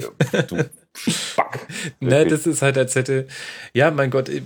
du 0.48 0.64
Fuck. 0.92 1.60
ne, 2.00 2.26
das 2.26 2.46
ist 2.46 2.62
halt, 2.62 2.76
als 2.76 2.94
hätte, 2.96 3.26
ja, 3.72 3.90
mein 3.90 4.10
Gott, 4.10 4.28
äh, 4.28 4.42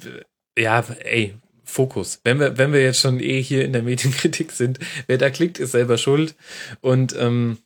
ja, 0.59 0.85
ey, 1.05 1.35
Fokus. 1.65 2.21
Wenn 2.25 2.41
wir, 2.41 2.59
wenn 2.59 2.73
wir 2.73 2.83
jetzt 2.83 3.01
schon 3.01 3.21
eh 3.21 3.43
hier 3.43 3.65
in 3.65 3.73
der 3.73 3.83
Medienkritik 3.83 4.53
sind, 4.53 4.79
wer 5.07 5.19
da 5.19 5.31
klickt, 5.31 5.59
ist 5.59 5.73
selber 5.73 5.99
schuld. 5.99 6.35
Und 6.81 7.17
ähm, 7.19 7.59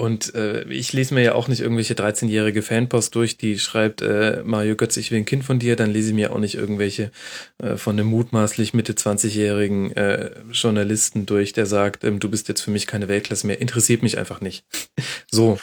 und 0.00 0.34
äh, 0.34 0.62
ich 0.64 0.94
lese 0.94 1.12
mir 1.12 1.22
ja 1.22 1.34
auch 1.34 1.46
nicht 1.46 1.60
irgendwelche 1.60 1.92
13-jährige 1.92 2.62
Fanpost 2.62 3.14
durch, 3.14 3.36
die 3.36 3.58
schreibt, 3.58 4.00
äh, 4.00 4.42
Mario 4.44 4.74
Götz, 4.74 4.96
ich 4.96 5.10
will 5.10 5.18
ein 5.18 5.26
Kind 5.26 5.44
von 5.44 5.58
dir, 5.58 5.76
dann 5.76 5.90
lese 5.90 6.08
ich 6.08 6.14
mir 6.14 6.32
auch 6.32 6.38
nicht 6.38 6.54
irgendwelche 6.54 7.10
äh, 7.58 7.76
von 7.76 7.98
einem 7.98 8.08
mutmaßlich 8.08 8.72
Mitte 8.72 8.94
20-jährigen 8.94 9.94
äh, 9.94 10.30
Journalisten 10.52 11.26
durch, 11.26 11.52
der 11.52 11.66
sagt, 11.66 12.02
ähm, 12.04 12.18
du 12.18 12.30
bist 12.30 12.48
jetzt 12.48 12.62
für 12.62 12.70
mich 12.70 12.86
keine 12.86 13.08
Weltklasse 13.08 13.46
mehr, 13.46 13.60
interessiert 13.60 14.02
mich 14.02 14.16
einfach 14.16 14.40
nicht. 14.40 14.64
so. 15.30 15.58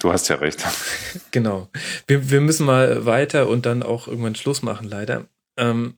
Du 0.00 0.12
hast 0.12 0.28
ja 0.28 0.36
recht. 0.36 0.64
genau. 1.32 1.68
Wir, 2.06 2.30
wir 2.30 2.40
müssen 2.40 2.64
mal 2.64 3.06
weiter 3.06 3.48
und 3.48 3.66
dann 3.66 3.82
auch 3.82 4.06
irgendwann 4.06 4.36
Schluss 4.36 4.62
machen, 4.62 4.88
leider. 4.88 5.26
Ähm, 5.56 5.94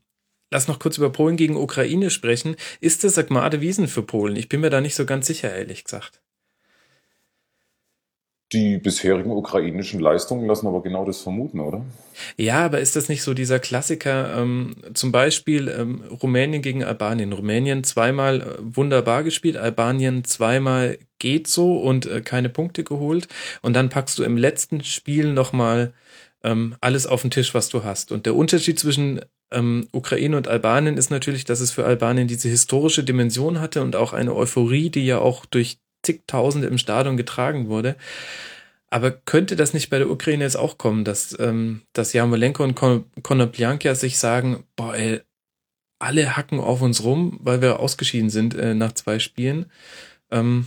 lass 0.50 0.66
noch 0.66 0.78
kurz 0.78 0.96
über 0.96 1.10
Polen 1.10 1.36
gegen 1.36 1.58
Ukraine 1.58 2.08
sprechen. 2.08 2.56
Ist 2.80 3.04
das 3.04 3.18
Agmade 3.18 3.60
Wiesen 3.60 3.86
für 3.86 4.02
Polen? 4.02 4.36
Ich 4.36 4.48
bin 4.48 4.62
mir 4.62 4.70
da 4.70 4.80
nicht 4.80 4.94
so 4.94 5.04
ganz 5.04 5.26
sicher, 5.26 5.54
ehrlich 5.54 5.84
gesagt. 5.84 6.23
Die 8.54 8.78
bisherigen 8.78 9.32
ukrainischen 9.32 9.98
Leistungen 9.98 10.46
lassen 10.46 10.68
aber 10.68 10.80
genau 10.80 11.04
das 11.04 11.20
vermuten, 11.20 11.58
oder? 11.58 11.84
Ja, 12.36 12.64
aber 12.64 12.78
ist 12.78 12.94
das 12.94 13.08
nicht 13.08 13.22
so 13.22 13.34
dieser 13.34 13.58
Klassiker? 13.58 14.38
Ähm, 14.38 14.76
zum 14.94 15.10
Beispiel 15.10 15.68
ähm, 15.68 16.04
Rumänien 16.22 16.62
gegen 16.62 16.84
Albanien. 16.84 17.32
Rumänien 17.32 17.82
zweimal 17.82 18.42
äh, 18.42 18.44
wunderbar 18.60 19.24
gespielt, 19.24 19.56
Albanien 19.56 20.22
zweimal 20.22 20.98
geht 21.18 21.48
so 21.48 21.78
und 21.78 22.06
äh, 22.06 22.20
keine 22.20 22.48
Punkte 22.48 22.84
geholt. 22.84 23.26
Und 23.60 23.74
dann 23.74 23.88
packst 23.88 24.20
du 24.20 24.22
im 24.22 24.36
letzten 24.36 24.84
Spiel 24.84 25.32
nochmal 25.32 25.92
ähm, 26.44 26.76
alles 26.80 27.08
auf 27.08 27.22
den 27.22 27.32
Tisch, 27.32 27.54
was 27.54 27.70
du 27.70 27.82
hast. 27.82 28.12
Und 28.12 28.24
der 28.24 28.36
Unterschied 28.36 28.78
zwischen 28.78 29.20
ähm, 29.50 29.88
Ukraine 29.90 30.36
und 30.36 30.46
Albanien 30.46 30.96
ist 30.96 31.10
natürlich, 31.10 31.44
dass 31.44 31.58
es 31.58 31.72
für 31.72 31.84
Albanien 31.84 32.28
diese 32.28 32.48
historische 32.48 33.02
Dimension 33.02 33.58
hatte 33.58 33.82
und 33.82 33.96
auch 33.96 34.12
eine 34.12 34.32
Euphorie, 34.32 34.90
die 34.90 35.04
ja 35.04 35.18
auch 35.18 35.44
durch 35.44 35.78
zigtausende 36.04 36.68
im 36.68 36.78
Stadion 36.78 37.16
getragen 37.16 37.68
wurde. 37.68 37.96
Aber 38.88 39.10
könnte 39.10 39.56
das 39.56 39.74
nicht 39.74 39.90
bei 39.90 39.98
der 39.98 40.08
Ukraine 40.08 40.44
jetzt 40.44 40.56
auch 40.56 40.78
kommen, 40.78 41.04
dass, 41.04 41.36
ähm, 41.40 41.82
dass 41.92 42.12
Jarmolenko 42.12 42.62
und 42.62 42.76
Kon 42.76 43.04
Konoplyanka 43.22 43.94
sich 43.96 44.18
sagen, 44.18 44.62
boah, 44.76 44.94
ey, 44.94 45.20
alle 45.98 46.36
hacken 46.36 46.60
auf 46.60 46.82
uns 46.82 47.02
rum, 47.02 47.40
weil 47.42 47.60
wir 47.60 47.80
ausgeschieden 47.80 48.30
sind 48.30 48.54
äh, 48.54 48.74
nach 48.74 48.92
zwei 48.92 49.18
Spielen. 49.18 49.66
Ähm, 50.30 50.66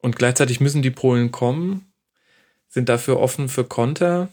und 0.00 0.16
gleichzeitig 0.16 0.60
müssen 0.60 0.82
die 0.82 0.90
Polen 0.90 1.32
kommen, 1.32 1.92
sind 2.68 2.88
dafür 2.88 3.18
offen 3.18 3.48
für 3.48 3.64
Konter. 3.64 4.28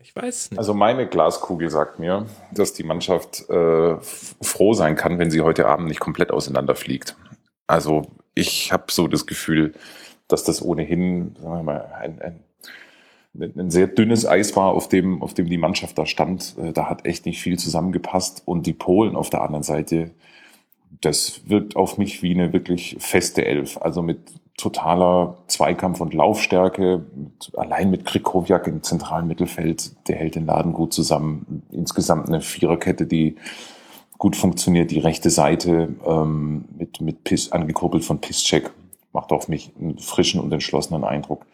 Ich 0.00 0.14
weiß 0.14 0.52
nicht. 0.52 0.58
Also 0.58 0.74
meine 0.74 1.08
Glaskugel 1.08 1.70
sagt 1.70 1.98
mir, 1.98 2.26
dass 2.52 2.74
die 2.74 2.84
Mannschaft 2.84 3.48
äh, 3.48 3.96
froh 4.00 4.74
sein 4.74 4.94
kann, 4.94 5.18
wenn 5.18 5.30
sie 5.30 5.40
heute 5.40 5.66
Abend 5.66 5.88
nicht 5.88 6.00
komplett 6.00 6.30
auseinanderfliegt. 6.30 7.16
Also 7.66 8.10
ich 8.38 8.72
habe 8.72 8.84
so 8.90 9.08
das 9.08 9.26
Gefühl, 9.26 9.74
dass 10.28 10.44
das 10.44 10.62
ohnehin 10.62 11.34
sagen 11.40 11.54
wir 11.54 11.62
mal, 11.62 11.92
ein, 12.00 12.20
ein, 12.20 12.44
ein 13.56 13.70
sehr 13.70 13.86
dünnes 13.86 14.26
Eis 14.26 14.54
war, 14.56 14.72
auf 14.72 14.88
dem, 14.88 15.22
auf 15.22 15.34
dem 15.34 15.48
die 15.48 15.58
Mannschaft 15.58 15.98
da 15.98 16.06
stand. 16.06 16.56
Äh, 16.58 16.72
da 16.72 16.88
hat 16.88 17.06
echt 17.06 17.26
nicht 17.26 17.40
viel 17.40 17.58
zusammengepasst. 17.58 18.42
Und 18.44 18.66
die 18.66 18.72
Polen 18.72 19.16
auf 19.16 19.30
der 19.30 19.42
anderen 19.42 19.62
Seite, 19.62 20.10
das 21.00 21.42
wirkt 21.48 21.76
auf 21.76 21.98
mich 21.98 22.22
wie 22.22 22.34
eine 22.34 22.52
wirklich 22.52 22.96
feste 22.98 23.44
Elf. 23.44 23.78
Also 23.78 24.02
mit 24.02 24.20
totaler 24.56 25.38
Zweikampf- 25.46 26.00
und 26.00 26.14
Laufstärke, 26.14 27.06
allein 27.56 27.90
mit 27.90 28.04
Krikowiak 28.04 28.66
im 28.66 28.82
zentralen 28.82 29.28
Mittelfeld, 29.28 30.08
der 30.08 30.16
hält 30.16 30.34
den 30.34 30.46
Laden 30.46 30.72
gut 30.72 30.92
zusammen. 30.92 31.62
Insgesamt 31.70 32.26
eine 32.26 32.40
Viererkette, 32.40 33.06
die 33.06 33.36
gut 34.18 34.36
funktioniert. 34.36 34.90
Die 34.90 34.98
rechte 34.98 35.30
Seite 35.30 35.94
ähm, 36.04 36.64
mit, 36.76 37.00
mit 37.00 37.24
Piss, 37.24 37.52
angekurbelt 37.52 38.04
von 38.04 38.20
Piszczek 38.20 38.70
macht 39.12 39.32
auf 39.32 39.48
mich 39.48 39.72
einen 39.78 39.98
frischen 39.98 40.40
und 40.40 40.52
entschlossenen 40.52 41.04
Eindruck. 41.04 41.46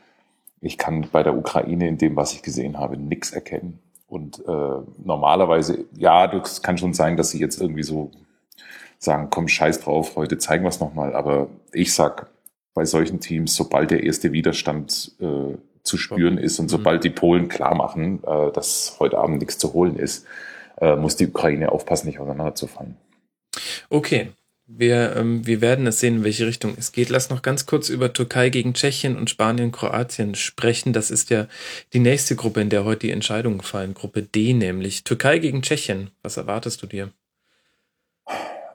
Ich 0.61 0.79
kann 0.79 1.07
bei 1.13 1.23
der 1.23 1.37
Ukraine 1.37 1.87
in 1.87 1.99
dem, 1.99 2.17
was 2.17 2.33
ich 2.33 2.43
gesehen 2.43 2.79
habe, 2.79 2.97
nichts 2.97 3.31
erkennen. 3.31 3.79
Und 4.09 4.41
äh, 4.47 4.81
normalerweise, 5.05 5.85
ja, 5.97 6.27
das 6.27 6.63
kann 6.63 6.79
schon 6.79 6.95
sein, 6.95 7.17
dass 7.17 7.31
sie 7.31 7.39
jetzt 7.39 7.61
irgendwie 7.61 7.83
so 7.83 8.11
sagen, 8.99 9.29
komm, 9.31 9.49
scheiß 9.49 9.81
drauf, 9.81 10.17
heute 10.17 10.39
zeigen 10.39 10.65
wir 10.65 10.69
es 10.69 10.81
nochmal. 10.81 11.15
Aber 11.15 11.49
ich 11.73 11.93
sag, 11.93 12.31
bei 12.75 12.85
solchen 12.85 13.21
Teams, 13.21 13.55
sobald 13.55 13.91
der 13.91 14.03
erste 14.03 14.33
Widerstand 14.33 15.13
äh, 15.21 15.57
zu 15.83 15.97
spüren 15.97 16.39
ist 16.39 16.59
und 16.59 16.67
mhm. 16.67 16.71
sobald 16.71 17.05
die 17.05 17.11
Polen 17.11 17.49
klar 17.49 17.75
machen, 17.75 18.23
äh, 18.25 18.51
dass 18.53 18.97
heute 18.99 19.19
Abend 19.19 19.39
nichts 19.39 19.59
zu 19.59 19.73
holen 19.75 19.97
ist, 19.97 20.27
äh, 20.81 20.97
muss 20.97 21.17
die 21.17 21.29
Ukraine 21.29 21.73
aufpassen, 21.73 22.07
nicht 22.07 22.19
auseinanderzufallen. 22.19 22.97
Okay. 23.91 24.33
Wir, 24.67 25.15
ähm, 25.17 25.47
wir 25.47 25.61
werden 25.61 25.87
es 25.87 26.01
sehen, 26.01 26.17
in 26.17 26.25
welche 26.25 26.47
Richtung 26.47 26.75
es 26.79 26.93
geht. 26.93 27.11
Lass 27.11 27.29
noch 27.29 27.43
ganz 27.43 27.67
kurz 27.67 27.91
über 27.91 28.15
Türkei 28.15 28.49
gegen 28.49 28.73
Tschechien 28.73 29.19
und 29.19 29.29
Spanien, 29.29 29.73
Kroatien 29.73 30.35
sprechen. 30.35 30.95
Das 30.95 31.11
ist 31.11 31.29
ja 31.29 31.49
die 31.93 31.99
nächste 31.99 32.35
Gruppe, 32.35 32.63
in 32.63 32.71
der 32.71 32.87
heute 32.87 33.01
die 33.01 33.11
Entscheidungen 33.11 33.61
fallen. 33.61 33.93
Gruppe 33.93 34.23
D 34.23 34.55
nämlich. 34.55 35.05
Türkei 35.05 35.39
gegen 35.39 35.61
Tschechien. 35.61 36.13
Was 36.23 36.39
erwartest 36.39 36.83
du 36.83 36.87
dir? 36.87 37.11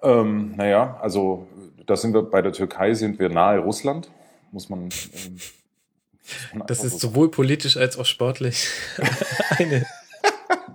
Ähm, 0.04 0.54
naja, 0.56 1.00
also 1.02 1.48
da 1.88 1.96
sind 1.96 2.14
wir 2.14 2.22
bei 2.22 2.44
der 2.44 2.54
Türkei 2.54 2.94
sind 2.94 3.18
wir 3.18 3.30
nahe 3.30 3.58
Russland, 3.58 4.12
muss 4.52 4.70
man. 4.70 4.90
Ähm, 6.54 6.64
das 6.68 6.84
ist 6.84 7.00
sowohl 7.00 7.32
politisch 7.32 7.78
als 7.78 7.98
auch 7.98 8.06
sportlich 8.06 8.68
eine 9.58 9.86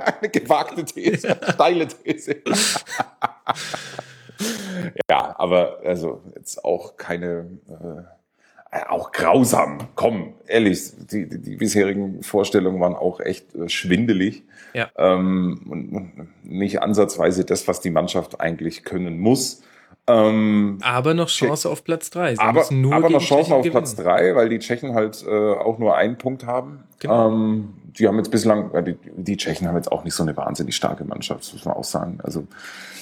eine 0.07 0.29
gewagte 0.29 0.85
These, 0.85 1.37
steile 1.53 1.89
These. 1.89 2.37
ja, 5.11 5.35
aber 5.39 5.81
also 5.85 6.23
jetzt 6.37 6.65
auch 6.65 6.97
keine, 6.97 7.47
äh, 8.71 8.85
auch 8.89 9.13
grausam. 9.13 9.89
Komm, 9.95 10.35
ehrlich, 10.47 10.93
die, 11.11 11.29
die, 11.29 11.41
die 11.41 11.57
bisherigen 11.57 12.23
Vorstellungen 12.23 12.81
waren 12.81 12.95
auch 12.95 13.21
echt 13.21 13.55
äh, 13.55 13.69
schwindelig. 13.69 14.43
Ja. 14.73 14.89
Ähm, 14.97 15.61
und 15.69 16.29
nicht 16.43 16.83
ansatzweise 16.83 17.45
das, 17.45 17.69
was 17.69 17.81
die 17.81 17.91
Mannschaft 17.91 18.41
eigentlich 18.41 18.85
können 18.85 19.21
muss. 19.21 19.63
Ähm, 20.07 20.79
aber 20.83 21.15
noch 21.15 21.29
Chance 21.29 21.71
auf 21.71 21.83
Platz 21.85 22.11
drei. 22.11 22.35
Sie 22.35 22.41
aber, 22.41 22.67
aber 22.93 23.09
noch 23.09 23.23
Chance 23.23 23.55
auf 23.55 23.67
Platz 23.71 23.97
drei, 23.97 24.35
weil 24.35 24.49
die 24.49 24.59
Tschechen 24.59 24.95
halt 24.95 25.25
äh, 25.27 25.55
auch 25.55 25.79
nur 25.79 25.97
einen 25.97 26.19
Punkt 26.19 26.45
haben. 26.45 26.85
Genau. 26.99 27.29
Ähm, 27.29 27.75
die 27.99 28.09
haben 28.09 28.17
jetzt 28.17 28.31
bislang, 28.31 28.73
äh, 28.75 28.83
die, 28.83 28.97
die 29.17 29.37
Tschechen 29.37 29.69
haben 29.69 29.77
jetzt 29.77 29.91
auch 29.93 30.05
nicht 30.05 30.15
so 30.15 30.23
eine 30.23 30.37
wahnsinnig 30.37 30.75
starke 30.75 31.05
Mannschaft, 31.05 31.53
muss 31.53 31.65
man 31.65 31.75
auch 31.75 31.85
sagen. 31.85 32.19
Also 32.23 32.47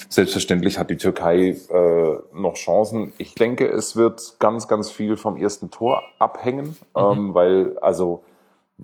selbstverständlich 0.08 0.78
hat 0.78 0.90
die 0.90 0.96
Türkei 0.96 1.56
äh, 1.70 2.16
noch 2.34 2.54
Chancen. 2.54 3.12
Ich 3.18 3.34
denke, 3.34 3.66
es 3.68 3.96
wird 3.96 4.36
ganz, 4.38 4.68
ganz 4.68 4.90
viel 4.90 5.16
vom 5.16 5.36
ersten 5.36 5.70
Tor 5.70 6.02
abhängen, 6.18 6.76
mhm. 6.94 7.00
ähm, 7.00 7.34
weil 7.34 7.78
also 7.80 8.22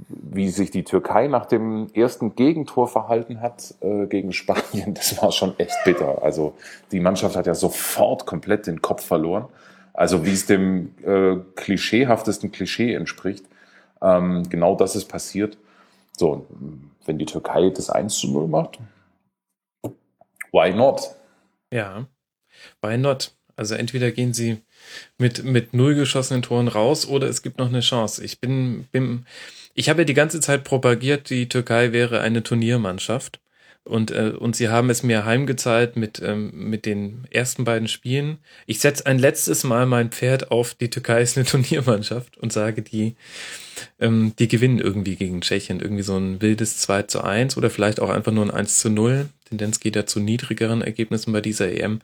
wie 0.08 0.48
sich 0.48 0.70
die 0.70 0.84
Türkei 0.84 1.26
nach 1.28 1.46
dem 1.46 1.88
ersten 1.92 2.36
Gegentor 2.36 2.88
verhalten 2.88 3.40
hat 3.40 3.74
äh, 3.80 4.06
gegen 4.06 4.32
Spanien, 4.32 4.94
das 4.94 5.20
war 5.20 5.32
schon 5.32 5.58
echt 5.58 5.76
bitter. 5.84 6.22
Also 6.22 6.54
die 6.92 7.00
Mannschaft 7.00 7.36
hat 7.36 7.46
ja 7.46 7.54
sofort 7.54 8.26
komplett 8.26 8.66
den 8.66 8.80
Kopf 8.82 9.04
verloren. 9.04 9.46
Also 9.92 10.24
wie 10.24 10.32
es 10.32 10.46
dem 10.46 10.94
äh, 11.04 11.36
klischeehaftesten 11.56 12.52
Klischee 12.52 12.94
entspricht. 12.94 13.44
Ähm, 14.00 14.44
genau 14.48 14.76
das 14.76 14.94
ist 14.94 15.06
passiert. 15.06 15.58
So, 16.18 16.46
wenn 17.06 17.18
die 17.18 17.26
Türkei 17.26 17.70
das 17.70 17.90
1 17.90 18.18
zu 18.18 18.28
0 18.28 18.48
macht, 18.48 18.78
why 20.52 20.74
not? 20.74 21.00
Ja, 21.72 22.06
why 22.82 22.98
not? 22.98 23.32
Also 23.56 23.74
entweder 23.74 24.12
gehen 24.12 24.32
sie 24.32 24.58
mit, 25.16 25.44
mit 25.44 25.74
null 25.74 25.94
geschossenen 25.94 26.42
Toren 26.42 26.68
raus 26.68 27.06
oder 27.06 27.28
es 27.28 27.42
gibt 27.42 27.58
noch 27.58 27.68
eine 27.68 27.80
Chance. 27.80 28.24
Ich 28.24 28.40
bin, 28.40 28.86
bin, 28.92 29.26
ich 29.74 29.88
habe 29.88 30.02
ja 30.02 30.04
die 30.04 30.14
ganze 30.14 30.40
Zeit 30.40 30.64
propagiert, 30.64 31.30
die 31.30 31.48
Türkei 31.48 31.92
wäre 31.92 32.20
eine 32.20 32.42
Turniermannschaft. 32.42 33.40
Und, 33.88 34.10
äh, 34.10 34.34
und 34.38 34.54
sie 34.54 34.68
haben 34.68 34.90
es 34.90 35.02
mir 35.02 35.24
heimgezahlt 35.24 35.96
mit, 35.96 36.20
ähm, 36.22 36.50
mit 36.52 36.84
den 36.84 37.26
ersten 37.30 37.64
beiden 37.64 37.88
Spielen. 37.88 38.36
Ich 38.66 38.80
setze 38.80 39.06
ein 39.06 39.18
letztes 39.18 39.64
Mal 39.64 39.86
mein 39.86 40.10
Pferd 40.10 40.50
auf, 40.50 40.74
die 40.74 40.90
Türkei 40.90 41.22
ist 41.22 41.38
eine 41.38 41.46
Turniermannschaft 41.46 42.36
und 42.36 42.52
sage, 42.52 42.82
die, 42.82 43.16
ähm, 43.98 44.34
die 44.38 44.46
gewinnen 44.46 44.78
irgendwie 44.78 45.16
gegen 45.16 45.40
Tschechien. 45.40 45.80
Irgendwie 45.80 46.02
so 46.02 46.18
ein 46.18 46.42
wildes 46.42 46.76
2 46.78 47.04
zu 47.04 47.24
1 47.24 47.56
oder 47.56 47.70
vielleicht 47.70 47.98
auch 47.98 48.10
einfach 48.10 48.30
nur 48.30 48.44
ein 48.44 48.50
1 48.50 48.78
zu 48.78 48.90
0. 48.90 49.30
Tendenz 49.48 49.80
geht 49.80 49.96
da 49.96 50.06
zu 50.06 50.20
niedrigeren 50.20 50.82
Ergebnissen 50.82 51.32
bei 51.32 51.40
dieser 51.40 51.70
EM. 51.70 52.00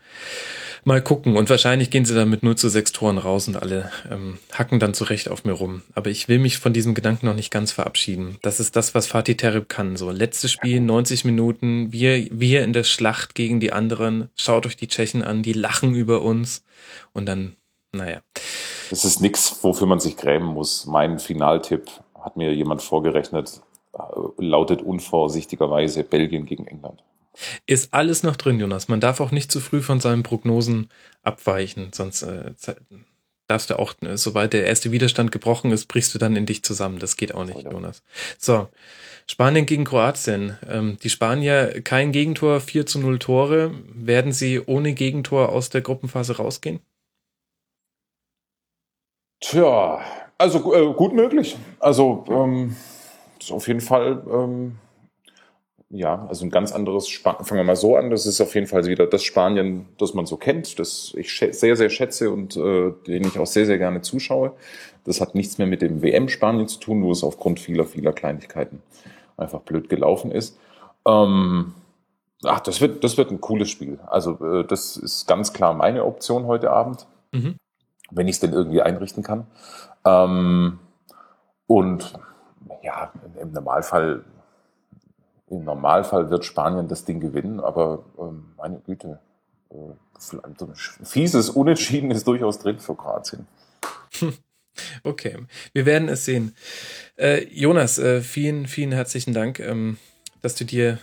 Mal 0.84 1.02
gucken. 1.02 1.36
Und 1.36 1.48
wahrscheinlich 1.48 1.90
gehen 1.90 2.04
sie 2.04 2.14
dann 2.14 2.28
mit 2.28 2.42
0 2.42 2.56
zu 2.56 2.68
6 2.68 2.92
Toren 2.92 3.18
raus 3.18 3.48
und 3.48 3.56
alle 3.56 3.90
ähm, 4.10 4.38
hacken 4.52 4.78
dann 4.78 4.92
zurecht 4.92 5.30
auf 5.30 5.44
mir 5.44 5.52
rum. 5.52 5.82
Aber 5.94 6.10
ich 6.10 6.28
will 6.28 6.38
mich 6.38 6.58
von 6.58 6.74
diesem 6.74 6.94
Gedanken 6.94 7.26
noch 7.26 7.34
nicht 7.34 7.50
ganz 7.50 7.72
verabschieden. 7.72 8.38
Das 8.42 8.60
ist 8.60 8.76
das, 8.76 8.94
was 8.94 9.06
Fatih 9.06 9.36
Terib 9.36 9.68
kann. 9.68 9.96
So, 9.96 10.10
letztes 10.10 10.52
Spiel, 10.52 10.80
90 10.80 11.24
Minuten, 11.24 11.92
wir, 11.92 12.26
wir 12.30 12.64
in 12.64 12.74
der 12.74 12.84
Schlacht 12.84 13.34
gegen 13.34 13.60
die 13.60 13.72
anderen. 13.72 14.28
Schaut 14.36 14.66
euch 14.66 14.76
die 14.76 14.88
Tschechen 14.88 15.22
an, 15.22 15.42
die 15.42 15.54
lachen 15.54 15.94
über 15.94 16.20
uns. 16.20 16.64
Und 17.12 17.26
dann, 17.26 17.56
naja. 17.92 18.20
Das 18.90 19.04
ist 19.06 19.20
nichts, 19.20 19.60
wofür 19.62 19.86
man 19.86 20.00
sich 20.00 20.16
grämen 20.16 20.46
muss. 20.46 20.84
Mein 20.84 21.18
Finaltipp 21.18 21.90
hat 22.20 22.36
mir 22.36 22.52
jemand 22.52 22.82
vorgerechnet, 22.82 23.62
äh, 23.94 23.98
lautet 24.36 24.82
unvorsichtigerweise 24.82 26.04
Belgien 26.04 26.44
gegen 26.44 26.66
England. 26.66 27.02
Ist 27.66 27.92
alles 27.92 28.22
noch 28.22 28.36
drin, 28.36 28.60
Jonas. 28.60 28.88
Man 28.88 29.00
darf 29.00 29.20
auch 29.20 29.30
nicht 29.30 29.50
zu 29.50 29.60
früh 29.60 29.82
von 29.82 30.00
seinen 30.00 30.22
Prognosen 30.22 30.88
abweichen, 31.22 31.90
sonst 31.92 32.22
äh, 32.22 32.52
darfst 33.48 33.70
du 33.70 33.78
auch, 33.78 33.94
ne, 34.00 34.16
sobald 34.16 34.52
der 34.52 34.66
erste 34.66 34.92
Widerstand 34.92 35.32
gebrochen 35.32 35.70
ist, 35.70 35.86
brichst 35.86 36.14
du 36.14 36.18
dann 36.18 36.36
in 36.36 36.46
dich 36.46 36.62
zusammen. 36.62 36.98
Das 36.98 37.16
geht 37.16 37.34
auch 37.34 37.44
nicht, 37.44 37.62
Jonas. 37.62 38.02
So, 38.38 38.68
Spanien 39.26 39.66
gegen 39.66 39.84
Kroatien. 39.84 40.58
Ähm, 40.68 40.96
die 41.02 41.10
Spanier 41.10 41.82
kein 41.82 42.12
Gegentor, 42.12 42.60
4 42.60 42.86
zu 42.86 42.98
0 42.98 43.18
Tore. 43.18 43.72
Werden 43.92 44.32
sie 44.32 44.60
ohne 44.60 44.94
Gegentor 44.94 45.50
aus 45.50 45.70
der 45.70 45.82
Gruppenphase 45.82 46.36
rausgehen? 46.36 46.80
Tja, 49.40 50.00
also 50.38 50.74
äh, 50.74 50.94
gut 50.94 51.12
möglich. 51.12 51.56
Also 51.78 52.24
ähm, 52.28 52.76
ist 53.38 53.52
auf 53.52 53.68
jeden 53.68 53.80
Fall 53.80 54.22
ähm, 54.30 54.78
ja, 55.94 56.26
also 56.28 56.44
ein 56.44 56.50
ganz 56.50 56.72
anderes 56.72 57.08
Spanien. 57.08 57.44
Fangen 57.44 57.60
wir 57.60 57.64
mal 57.64 57.76
so 57.76 57.96
an. 57.96 58.10
Das 58.10 58.26
ist 58.26 58.40
auf 58.40 58.52
jeden 58.56 58.66
Fall 58.66 58.84
wieder 58.86 59.06
das 59.06 59.22
Spanien, 59.22 59.86
das 59.96 60.12
man 60.12 60.26
so 60.26 60.36
kennt, 60.36 60.80
das 60.80 61.14
ich 61.16 61.38
sehr, 61.38 61.76
sehr 61.76 61.88
schätze 61.88 62.32
und 62.32 62.56
äh, 62.56 62.92
den 63.06 63.24
ich 63.24 63.38
auch 63.38 63.46
sehr, 63.46 63.64
sehr 63.64 63.78
gerne 63.78 64.02
zuschaue. 64.02 64.52
Das 65.04 65.20
hat 65.20 65.36
nichts 65.36 65.58
mehr 65.58 65.68
mit 65.68 65.82
dem 65.82 66.02
WM-Spanien 66.02 66.66
zu 66.66 66.80
tun, 66.80 67.04
wo 67.04 67.12
es 67.12 67.22
aufgrund 67.22 67.60
vieler, 67.60 67.84
vieler 67.84 68.12
Kleinigkeiten 68.12 68.82
einfach 69.36 69.60
blöd 69.60 69.88
gelaufen 69.88 70.32
ist. 70.32 70.58
Ähm, 71.06 71.74
ach, 72.42 72.58
das 72.58 72.80
wird, 72.80 73.04
das 73.04 73.16
wird 73.16 73.30
ein 73.30 73.40
cooles 73.40 73.70
Spiel. 73.70 74.00
Also 74.06 74.44
äh, 74.44 74.64
das 74.64 74.96
ist 74.96 75.28
ganz 75.28 75.52
klar 75.52 75.74
meine 75.74 76.04
Option 76.04 76.46
heute 76.46 76.72
Abend, 76.72 77.06
mhm. 77.30 77.54
wenn 78.10 78.26
ich 78.26 78.34
es 78.34 78.40
denn 78.40 78.52
irgendwie 78.52 78.82
einrichten 78.82 79.22
kann. 79.22 79.46
Ähm, 80.04 80.80
und 81.68 82.14
ja, 82.82 83.12
im 83.40 83.52
Normalfall 83.52 84.24
im 85.50 85.64
Normalfall 85.64 86.30
wird 86.30 86.44
Spanien 86.44 86.88
das 86.88 87.04
Ding 87.04 87.20
gewinnen, 87.20 87.60
aber 87.60 88.04
ähm, 88.18 88.52
meine 88.56 88.80
Güte, 88.80 89.20
äh, 89.70 89.74
so 90.18 90.40
ein 90.42 90.56
fieses 91.02 91.50
Unentschieden 91.50 92.10
ist 92.10 92.26
durchaus 92.26 92.58
drin 92.58 92.78
für 92.78 92.94
Kroatien. 92.94 93.46
Okay, 95.04 95.36
wir 95.72 95.86
werden 95.86 96.08
es 96.08 96.24
sehen. 96.24 96.54
Äh, 97.16 97.44
Jonas, 97.44 97.98
äh, 98.00 98.20
vielen, 98.20 98.66
vielen 98.66 98.90
herzlichen 98.90 99.32
Dank, 99.32 99.60
ähm, 99.60 99.98
dass 100.42 100.56
du 100.56 100.64
dir 100.64 100.98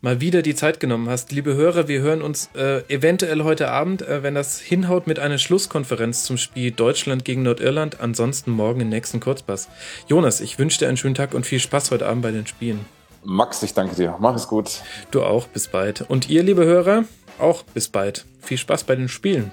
mal 0.00 0.20
wieder 0.20 0.42
die 0.42 0.54
Zeit 0.54 0.78
genommen 0.78 1.08
hast. 1.08 1.32
Liebe 1.32 1.54
Hörer, 1.54 1.88
wir 1.88 2.00
hören 2.00 2.22
uns 2.22 2.50
äh, 2.54 2.82
eventuell 2.88 3.42
heute 3.42 3.70
Abend, 3.70 4.02
äh, 4.02 4.22
wenn 4.22 4.34
das 4.34 4.60
hinhaut, 4.60 5.06
mit 5.06 5.18
einer 5.18 5.38
Schlusskonferenz 5.38 6.22
zum 6.22 6.36
Spiel 6.36 6.70
Deutschland 6.70 7.24
gegen 7.24 7.42
Nordirland. 7.42 8.00
Ansonsten 8.00 8.52
morgen 8.52 8.80
im 8.80 8.88
nächsten 8.88 9.20
Kurzpass. 9.20 9.68
Jonas, 10.06 10.40
ich 10.40 10.58
wünsche 10.58 10.78
dir 10.78 10.88
einen 10.88 10.96
schönen 10.96 11.16
Tag 11.16 11.34
und 11.34 11.46
viel 11.46 11.60
Spaß 11.60 11.90
heute 11.90 12.06
Abend 12.06 12.22
bei 12.22 12.30
den 12.30 12.46
Spielen. 12.46 12.86
Max, 13.30 13.62
ich 13.62 13.74
danke 13.74 13.94
dir. 13.94 14.16
Mach 14.20 14.34
es 14.34 14.48
gut. 14.48 14.80
Du 15.10 15.22
auch. 15.22 15.48
Bis 15.48 15.68
bald. 15.68 16.00
Und 16.00 16.30
ihr, 16.30 16.42
liebe 16.42 16.64
Hörer, 16.64 17.04
auch 17.38 17.62
bis 17.62 17.88
bald. 17.88 18.24
Viel 18.40 18.56
Spaß 18.56 18.84
bei 18.84 18.96
den 18.96 19.10
Spielen. 19.10 19.52